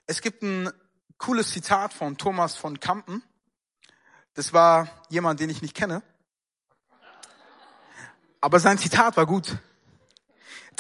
[0.07, 0.72] Es gibt ein
[1.18, 3.22] cooles Zitat von Thomas von Kampen.
[4.35, 6.03] Das war jemand, den ich nicht kenne.
[8.40, 9.59] Aber sein Zitat war gut.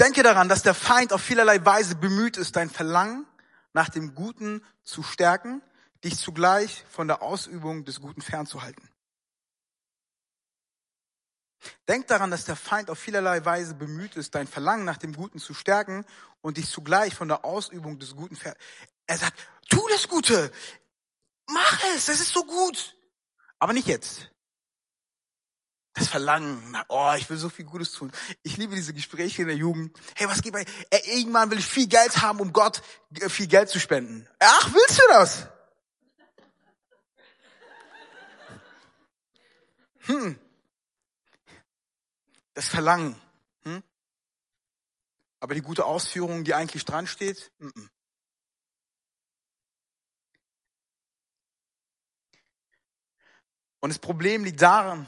[0.00, 3.24] Denke daran, dass der Feind auf vielerlei Weise bemüht ist, dein Verlangen
[3.72, 5.62] nach dem Guten zu stärken,
[6.04, 8.88] dich zugleich von der Ausübung des Guten fernzuhalten.
[11.88, 15.40] Denk daran, dass der Feind auf vielerlei Weise bemüht ist, dein Verlangen nach dem Guten
[15.40, 16.04] zu stärken
[16.40, 18.54] und dich zugleich von der Ausübung des Guten fern.
[19.06, 20.52] Er sagt, tu das Gute,
[21.46, 22.96] mach es, das ist so gut,
[23.58, 24.30] aber nicht jetzt
[25.98, 28.12] das Verlangen, oh, ich will so viel Gutes tun.
[28.42, 29.98] Ich liebe diese Gespräche in der Jugend.
[30.14, 32.82] Hey, was geht bei, ey, irgendwann will ich viel Geld haben, um Gott
[33.20, 34.26] äh, viel Geld zu spenden.
[34.38, 35.48] Ach, willst du das?
[40.08, 40.38] Hm.
[42.54, 43.14] Das Verlangen.
[43.62, 43.82] Hm?
[45.40, 47.88] Aber die gute Ausführung, die eigentlich dran steht, mm -mm.
[53.80, 55.06] Und das Problem liegt daran,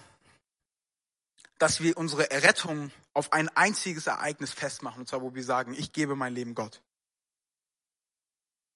[1.59, 5.93] dass wir unsere Errettung auf ein einziges Ereignis festmachen, und zwar wo wir sagen, ich
[5.93, 6.81] gebe mein Leben Gott.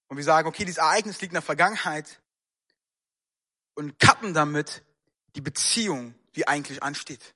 [0.07, 2.21] Und wir sagen, okay, dieses Ereignis liegt in der Vergangenheit
[3.73, 4.83] und cutten damit
[5.35, 7.35] die Beziehung, die eigentlich ansteht.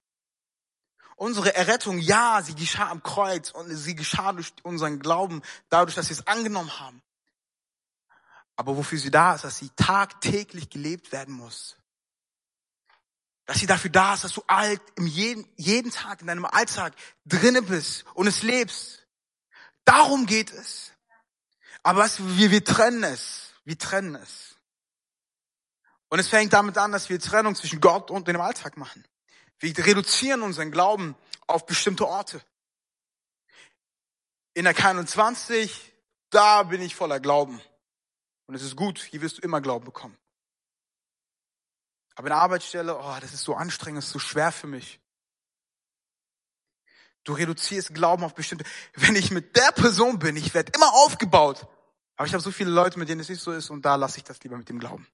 [1.15, 6.09] Unsere Errettung, ja, sie geschah am Kreuz und sie geschah durch unseren Glauben, dadurch, dass
[6.09, 7.01] wir es angenommen haben.
[8.55, 11.79] Aber wofür sie da ist, dass sie tagtäglich gelebt werden muss
[13.49, 16.93] dass sie dafür da ist, dass du alt im jeden, jeden Tag in deinem Alltag
[17.25, 19.07] drinnen bist und es lebst.
[19.85, 20.91] Darum geht es.
[21.81, 23.49] Aber was, wir, wir trennen es.
[23.63, 24.48] Wir trennen es.
[26.09, 29.05] Und es fängt damit an, dass wir Trennung zwischen Gott und dem Alltag machen.
[29.59, 31.15] Wir reduzieren unseren Glauben
[31.47, 32.41] auf bestimmte Orte.
[34.53, 35.71] In der K21,
[36.31, 37.61] da bin ich voller Glauben.
[38.47, 40.17] Und es ist gut, hier wirst du immer Glauben bekommen.
[42.15, 44.99] Aber in der Arbeitsstelle, oh, das ist so anstrengend, das ist so schwer für mich.
[47.23, 48.65] Du reduzierst Glauben auf bestimmte.
[48.95, 51.67] Wenn ich mit der Person bin, ich werde immer aufgebaut.
[52.15, 54.17] Aber ich habe so viele Leute, mit denen es nicht so ist, und da lasse
[54.17, 55.07] ich das lieber mit dem Glauben.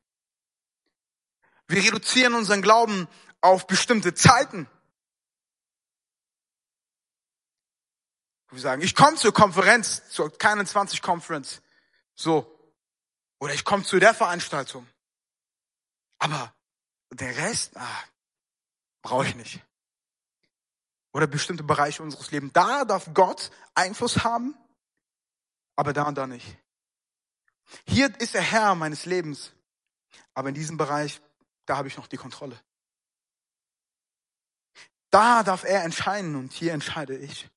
[1.67, 3.07] Wir reduzieren unseren Glauben
[3.41, 4.69] auf bestimmte Zeiten.
[8.49, 11.61] Wir sagen, ich komme zur Konferenz, zur 21 Conference.
[12.13, 12.51] So.
[13.39, 14.87] Oder ich komme zu der Veranstaltung.
[16.19, 16.53] Aber
[17.11, 18.03] der Rest, ah,
[19.01, 19.61] brauche ich nicht.
[21.11, 22.53] Oder bestimmte Bereiche unseres Lebens.
[22.53, 24.55] Da darf Gott Einfluss haben,
[25.75, 26.57] aber da und da nicht.
[27.87, 29.51] Hier ist er Herr meines Lebens,
[30.33, 31.21] aber in diesem Bereich,
[31.65, 32.59] da habe ich noch die Kontrolle.
[35.09, 37.49] Da darf er entscheiden und hier entscheide ich.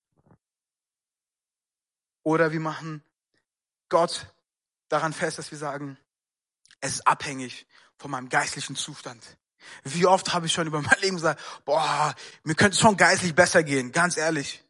[2.22, 3.02] Oder wir machen
[3.88, 4.32] Gott
[4.88, 5.98] daran fest, dass wir sagen,
[6.80, 7.66] es ist abhängig
[7.96, 9.38] von meinem geistlichen Zustand.
[9.82, 13.34] Wie oft habe ich schon über mein Leben gesagt, boah, mir könnte es schon geistlich
[13.34, 14.64] besser gehen, ganz ehrlich.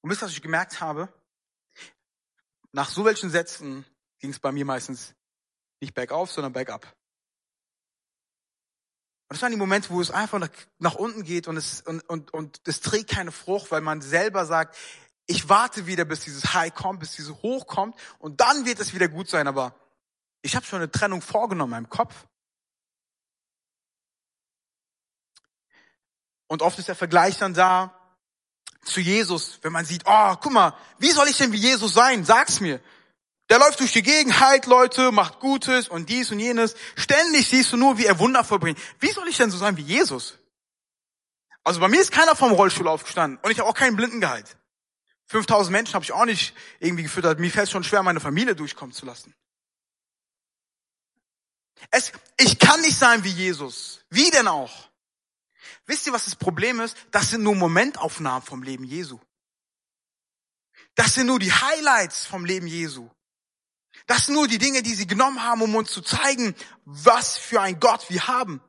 [0.00, 1.08] Und wisst ihr, was ich gemerkt habe?
[2.72, 3.86] Nach so welchen Sätzen
[4.18, 5.14] ging es bei mir meistens
[5.80, 6.94] nicht bergauf, sondern bergab.
[9.28, 12.08] Und das waren die Momente, wo es einfach nach, nach unten geht und es, und,
[12.08, 14.76] und, und es trägt keine Frucht, weil man selber sagt,
[15.26, 18.92] ich warte wieder, bis dieses High kommt, bis dieses Hoch kommt und dann wird es
[18.92, 19.48] wieder gut sein.
[19.48, 19.74] Aber
[20.42, 22.14] ich habe schon eine Trennung vorgenommen in meinem Kopf.
[26.46, 27.98] Und oft ist der Vergleich dann da
[28.84, 32.24] zu Jesus, wenn man sieht, oh, guck mal, wie soll ich denn wie Jesus sein?
[32.26, 32.80] Sag's mir.
[33.50, 36.74] Der läuft durch die Gegend, heilt Leute, macht Gutes und dies und jenes.
[36.96, 38.78] Ständig siehst du nur, wie er Wunder vollbringt.
[39.00, 40.38] Wie soll ich denn so sein wie Jesus?
[41.62, 44.56] Also bei mir ist keiner vom Rollstuhl aufgestanden und ich habe auch keinen Blinden geheilt.
[45.26, 47.38] 5000 Menschen habe ich auch nicht irgendwie gefüttert.
[47.38, 49.34] Mir fällt es schon schwer, meine Familie durchkommen zu lassen.
[51.90, 54.04] Es, ich kann nicht sein wie Jesus.
[54.10, 54.90] Wie denn auch?
[55.86, 56.96] Wisst ihr, was das Problem ist?
[57.10, 59.18] Das sind nur Momentaufnahmen vom Leben Jesu.
[60.94, 63.10] Das sind nur die Highlights vom Leben Jesu.
[64.06, 67.60] Das sind nur die Dinge, die sie genommen haben, um uns zu zeigen, was für
[67.60, 68.62] ein Gott wir haben.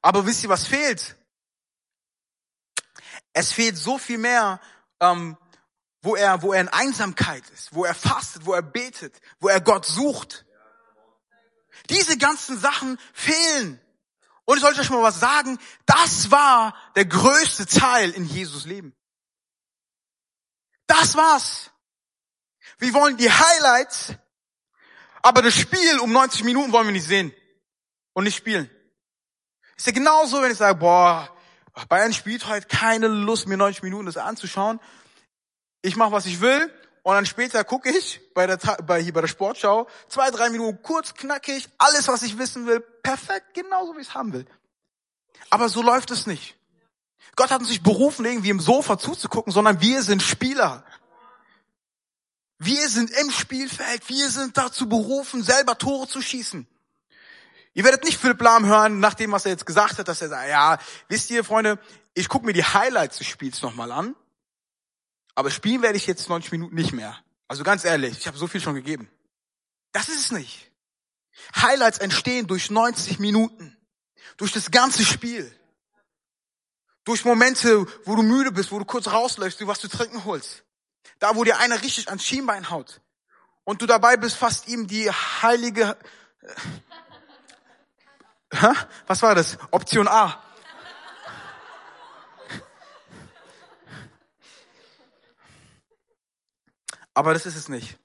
[0.00, 1.16] Aber wisst ihr, was fehlt?
[3.32, 4.60] Es fehlt so viel mehr,
[5.00, 5.36] ähm,
[6.02, 9.60] wo er, wo er in Einsamkeit ist, wo er fastet, wo er betet, wo er
[9.60, 10.44] Gott sucht.
[11.90, 13.80] Diese ganzen Sachen fehlen.
[14.44, 18.94] Und ich sollte euch mal was sagen, das war der größte Teil in Jesus Leben.
[20.86, 21.70] Das war's.
[22.78, 24.14] Wir wollen die Highlights,
[25.24, 27.32] aber das Spiel um 90 Minuten wollen wir nicht sehen
[28.12, 28.68] und nicht spielen.
[29.74, 31.30] Ist ja genauso, wenn ich sage, boah,
[31.88, 34.80] Bayern spielt heute keine Lust, mir 90 Minuten das anzuschauen.
[35.80, 36.70] Ich mache, was ich will
[37.04, 40.82] und dann später gucke ich bei der, bei, hier bei der Sportschau, zwei, drei Minuten
[40.82, 44.44] kurz, knackig, alles, was ich wissen will, perfekt, genauso wie ich es haben will.
[45.48, 46.54] Aber so läuft es nicht.
[47.34, 50.84] Gott hat uns nicht berufen, irgendwie im Sofa zuzugucken, sondern wir sind Spieler.
[52.58, 56.66] Wir sind im Spielfeld, wir sind dazu berufen, selber Tore zu schießen.
[57.74, 60.28] Ihr werdet nicht Philipp Lahm hören, nach dem, was er jetzt gesagt hat, dass er
[60.28, 60.78] sagt, ja,
[61.08, 61.78] wisst ihr, Freunde,
[62.14, 64.14] ich gucke mir die Highlights des Spiels nochmal an,
[65.34, 67.18] aber spielen werde ich jetzt 90 Minuten nicht mehr.
[67.48, 69.10] Also ganz ehrlich, ich habe so viel schon gegeben.
[69.92, 70.70] Das ist es nicht.
[71.56, 73.76] Highlights entstehen durch 90 Minuten,
[74.36, 75.52] durch das ganze Spiel.
[77.04, 80.63] Durch Momente, wo du müde bist, wo du kurz rausläufst, du was zu trinken holst.
[81.18, 83.00] Da, wo dir einer richtig ans Schienbein haut.
[83.64, 85.96] Und du dabei bist, fast ihm die heilige,
[88.50, 88.74] äh,
[89.06, 89.58] was war das?
[89.70, 90.40] Option A.
[97.14, 97.96] Aber das ist es nicht.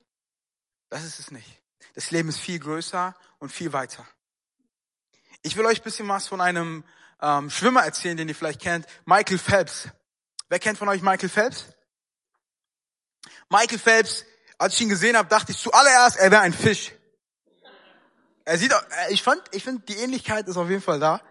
[0.90, 1.60] Das ist es nicht.
[1.96, 4.08] Das Leben ist viel größer und viel weiter.
[5.42, 6.84] Ich will euch ein bisschen was von einem
[7.22, 9.90] ähm, Schwimmer erzählen, den ihr vielleicht kennt, Michael Phelps.
[10.48, 11.66] Wer kennt von euch Michael Phelps?
[13.50, 14.26] Michael Phelps,
[14.58, 16.92] als ich ihn gesehen habe, dachte ich zuallererst, er wäre ein Fisch.
[18.46, 21.22] Er sieht, äh, ich fand, ich finde, die Ähnlichkeit ist auf jeden Fall da.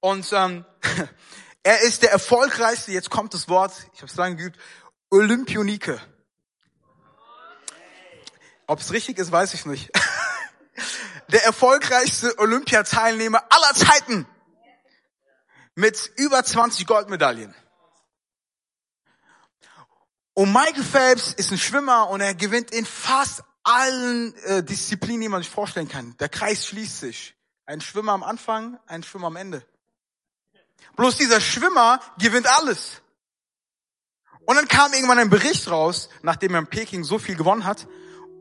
[0.00, 0.64] Und ähm,
[1.62, 4.58] er ist der erfolgreichste, jetzt kommt das Wort, ich habe es lange geübt,
[5.10, 6.00] Olympionike.
[8.66, 9.90] Ob es richtig ist, weiß ich nicht.
[11.28, 14.26] Der erfolgreichste Olympiateilnehmer aller Zeiten
[15.74, 17.54] mit über 20 Goldmedaillen.
[20.34, 25.28] Und Michael Phelps ist ein Schwimmer und er gewinnt in fast allen äh, Disziplinen, die
[25.28, 26.16] man sich vorstellen kann.
[26.18, 27.34] Der Kreis schließt sich.
[27.66, 29.64] Ein Schwimmer am Anfang, ein Schwimmer am Ende.
[30.96, 33.00] Bloß dieser Schwimmer gewinnt alles.
[34.44, 37.86] Und dann kam irgendwann ein Bericht raus, nachdem er in Peking so viel gewonnen hat,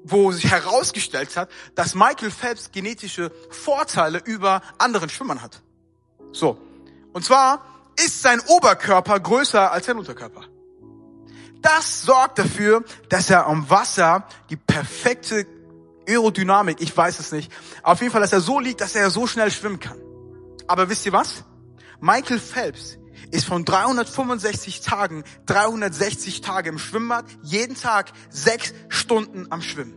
[0.04, 5.62] wo sich herausgestellt hat, dass Michael Phelps genetische Vorteile über anderen Schwimmern hat.
[6.34, 6.60] So.
[7.14, 7.64] Und zwar
[7.96, 10.46] ist sein Oberkörper größer als sein Unterkörper.
[11.64, 15.48] Das sorgt dafür, dass er am Wasser die perfekte
[16.08, 17.52] Aerodynamik, ich weiß es nicht,
[17.82, 19.98] auf jeden Fall, dass er so liegt, dass er so schnell schwimmen kann.
[20.68, 21.46] Aber wisst ihr was?
[22.02, 22.98] Michael Phelps
[23.32, 29.96] ist von 365 Tagen, 360 Tage im Schwimmbad, jeden Tag sechs Stunden am Schwimmen.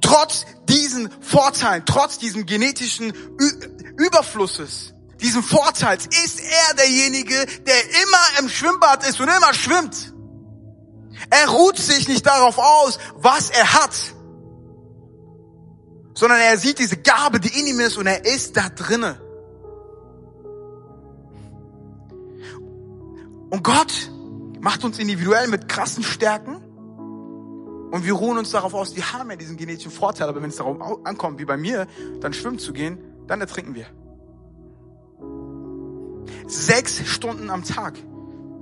[0.00, 3.50] Trotz diesen Vorteilen, trotz diesem genetischen Ü
[3.98, 7.34] Überflusses, diesem Vorteils, ist er derjenige,
[7.66, 10.12] der immer im Schwimmbad ist und immer schwimmt.
[11.30, 14.14] Er ruht sich nicht darauf aus, was er hat,
[16.14, 19.16] sondern er sieht diese Gabe, die in ihm ist und er ist da drinnen.
[23.50, 24.10] Und Gott
[24.60, 26.56] macht uns individuell mit krassen Stärken
[27.90, 30.56] und wir ruhen uns darauf aus, wir haben ja diesen genetischen Vorteil, aber wenn es
[30.56, 31.86] darauf ankommt, wie bei mir,
[32.20, 33.86] dann schwimmen zu gehen, dann ertrinken wir.
[36.48, 37.94] Sechs Stunden am Tag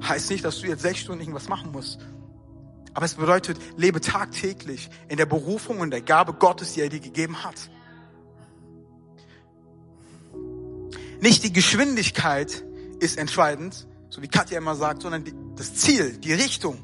[0.02, 1.98] heißt nicht, dass du jetzt sechs Stunden irgendwas machen musst.
[2.94, 7.00] Aber es bedeutet, lebe tagtäglich in der Berufung und der Gabe Gottes, die er dir
[7.00, 7.70] gegeben hat.
[11.20, 12.64] Nicht die Geschwindigkeit
[13.00, 16.78] ist entscheidend, so wie Katja immer sagt, sondern die, das Ziel, die Richtung.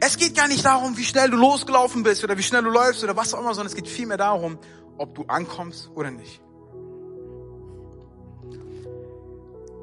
[0.00, 3.04] Es geht gar nicht darum, wie schnell du losgelaufen bist oder wie schnell du läufst
[3.04, 4.58] oder was auch immer, sondern es geht vielmehr darum,
[4.96, 6.40] ob du ankommst oder nicht.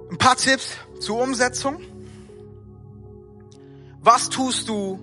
[0.09, 1.81] Ein paar Tipps zur Umsetzung.
[4.05, 4.99] Was tust du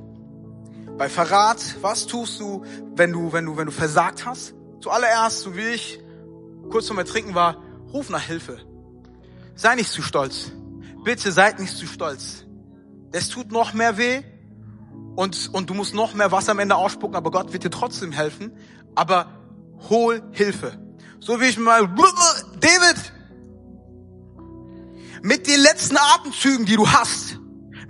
[0.96, 1.58] bei Verrat?
[1.80, 4.54] Was tust du, wenn du, wenn du, wenn du versagt hast?
[4.80, 5.98] Zuallererst, so wie ich
[6.70, 7.60] kurz zum Ertrinken war,
[7.92, 8.60] ruf nach Hilfe.
[9.56, 10.52] Sei nicht zu stolz.
[11.02, 12.44] Bitte seid nicht zu stolz.
[13.10, 14.22] Es tut noch mehr weh
[15.16, 18.12] und, und du musst noch mehr Wasser am Ende ausspucken, aber Gott wird dir trotzdem
[18.12, 18.52] helfen.
[18.94, 19.32] Aber
[19.90, 20.78] hol Hilfe.
[21.18, 21.88] So wie ich mal,
[22.60, 23.12] David,
[25.22, 27.41] mit den letzten Atemzügen, die du hast,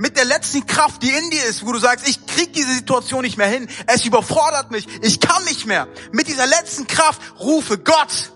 [0.03, 3.23] mit der letzten Kraft, die in dir ist, wo du sagst, ich krieg diese Situation
[3.23, 5.87] nicht mehr hin, es überfordert mich, ich kann nicht mehr.
[6.11, 8.33] Mit dieser letzten Kraft rufe Gott,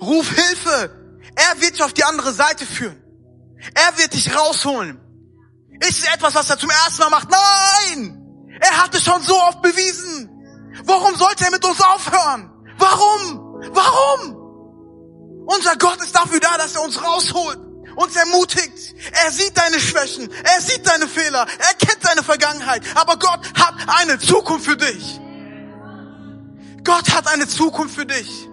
[0.00, 3.00] ruf Hilfe, er wird dich auf die andere Seite führen.
[3.74, 5.00] Er wird dich rausholen.
[5.88, 7.28] Ist es etwas, was er zum ersten Mal macht?
[7.30, 8.18] Nein!
[8.60, 10.30] Er hat es schon so oft bewiesen.
[10.82, 12.50] Warum sollte er mit uns aufhören?
[12.78, 13.70] Warum?
[13.70, 15.44] Warum?
[15.46, 17.60] Unser Gott ist dafür da, dass er uns rausholt,
[17.96, 18.94] uns ermutigt.
[19.24, 22.82] Er sieht deine Schwächen, er sieht deine Fehler, er kennt deine Vergangenheit.
[22.94, 25.20] Aber Gott hat eine Zukunft für dich.
[26.84, 28.48] Gott hat eine Zukunft für dich.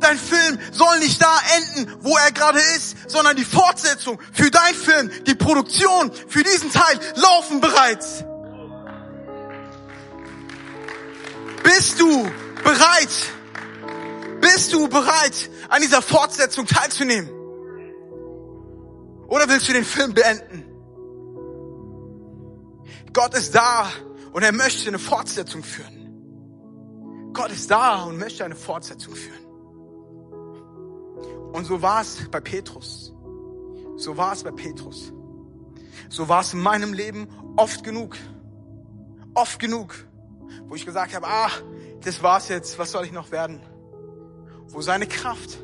[0.00, 4.74] Dein Film soll nicht da enden, wo er gerade ist, sondern die Fortsetzung für dein
[4.74, 8.24] Film, die Produktion für diesen Teil laufen bereits.
[11.62, 12.30] Bist du
[12.62, 13.08] bereit?
[14.40, 17.30] Bist du bereit, an dieser Fortsetzung teilzunehmen?
[19.28, 20.64] Oder willst du den Film beenden?
[23.12, 23.88] Gott ist da
[24.32, 27.32] und er möchte eine Fortsetzung führen.
[27.32, 29.44] Gott ist da und möchte eine Fortsetzung führen.
[31.52, 33.14] Und so war es bei Petrus.
[33.96, 35.12] So war es bei Petrus.
[36.08, 38.16] So war es in meinem Leben oft genug.
[39.34, 39.94] Oft genug.
[40.66, 41.50] Wo ich gesagt habe, ah,
[42.02, 43.60] das war's jetzt, was soll ich noch werden?
[44.68, 45.58] Wo seine Kraft,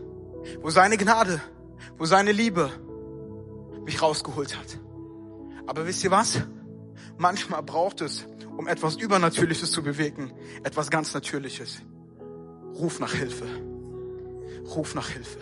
[0.61, 1.41] wo seine Gnade,
[1.99, 2.71] wo seine Liebe
[3.85, 4.79] mich rausgeholt hat.
[5.67, 6.43] Aber wisst ihr was?
[7.19, 8.27] Manchmal braucht es,
[8.57, 10.33] um etwas Übernatürliches zu bewegen,
[10.65, 11.83] etwas ganz Natürliches.
[12.75, 13.47] Ruf nach Hilfe.
[14.75, 15.39] Ruf nach Hilfe.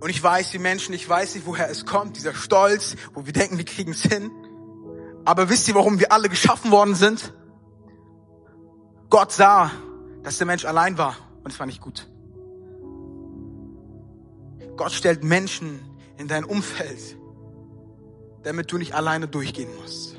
[0.00, 3.32] Und ich weiß, die Menschen, ich weiß nicht, woher es kommt, dieser Stolz, wo wir
[3.32, 4.30] denken, wir kriegen es hin.
[5.24, 7.34] Aber wisst ihr, warum wir alle geschaffen worden sind?
[9.10, 9.70] Gott sah,
[10.22, 12.08] dass der Mensch allein war und es war nicht gut.
[14.78, 15.80] Gott stellt Menschen
[16.16, 17.16] in dein Umfeld,
[18.44, 20.16] damit du nicht alleine durchgehen musst.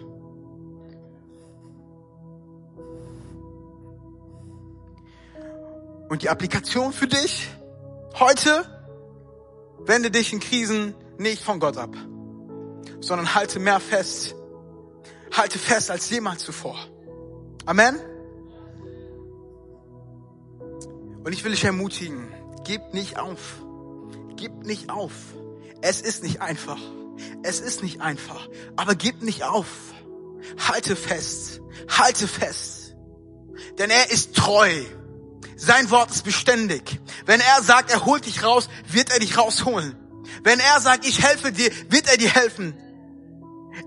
[6.10, 7.48] Und die Applikation für dich
[8.20, 8.66] heute,
[9.86, 11.96] wende dich in Krisen nicht von Gott ab,
[13.00, 14.36] sondern halte mehr fest,
[15.32, 16.78] halte fest als jemals zuvor.
[17.66, 17.96] Amen.
[21.24, 22.28] Und ich will dich ermutigen,
[22.66, 23.62] gib nicht auf.
[24.40, 25.12] Gib nicht auf.
[25.82, 26.80] Es ist nicht einfach.
[27.44, 28.48] Es ist nicht einfach.
[28.78, 29.68] Aber gib nicht auf.
[30.66, 31.60] Halte fest.
[31.90, 32.96] Halte fest.
[33.78, 34.72] Denn er ist treu.
[35.58, 37.02] Sein Wort ist beständig.
[37.26, 39.98] Wenn er sagt, er holt dich raus, wird er dich rausholen.
[40.44, 42.74] Wenn er sagt, ich helfe dir, wird er dir helfen.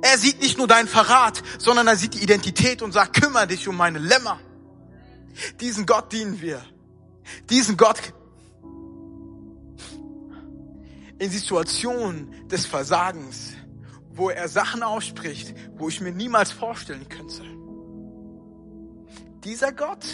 [0.02, 3.68] Er sieht nicht nur deinen Verrat, sondern er sieht die Identität und sagt, kümmere dich
[3.68, 4.38] um meine Lämmer.
[5.60, 6.62] Diesen Gott dienen wir.
[7.48, 8.12] Diesen Gott
[11.22, 13.52] in Situationen des Versagens,
[14.10, 17.44] wo er Sachen ausspricht, wo ich mir niemals vorstellen könnte.
[19.44, 20.04] Dieser Gott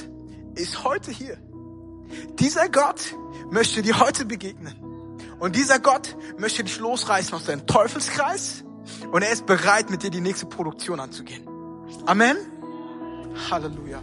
[0.55, 1.39] ist heute hier.
[2.39, 3.15] Dieser Gott
[3.51, 4.75] möchte dir heute begegnen.
[5.39, 8.65] Und dieser Gott möchte dich losreißen aus deinem Teufelskreis
[9.11, 11.49] und er ist bereit, mit dir die nächste Produktion anzugehen.
[12.05, 12.37] Amen.
[13.51, 14.03] Halleluja.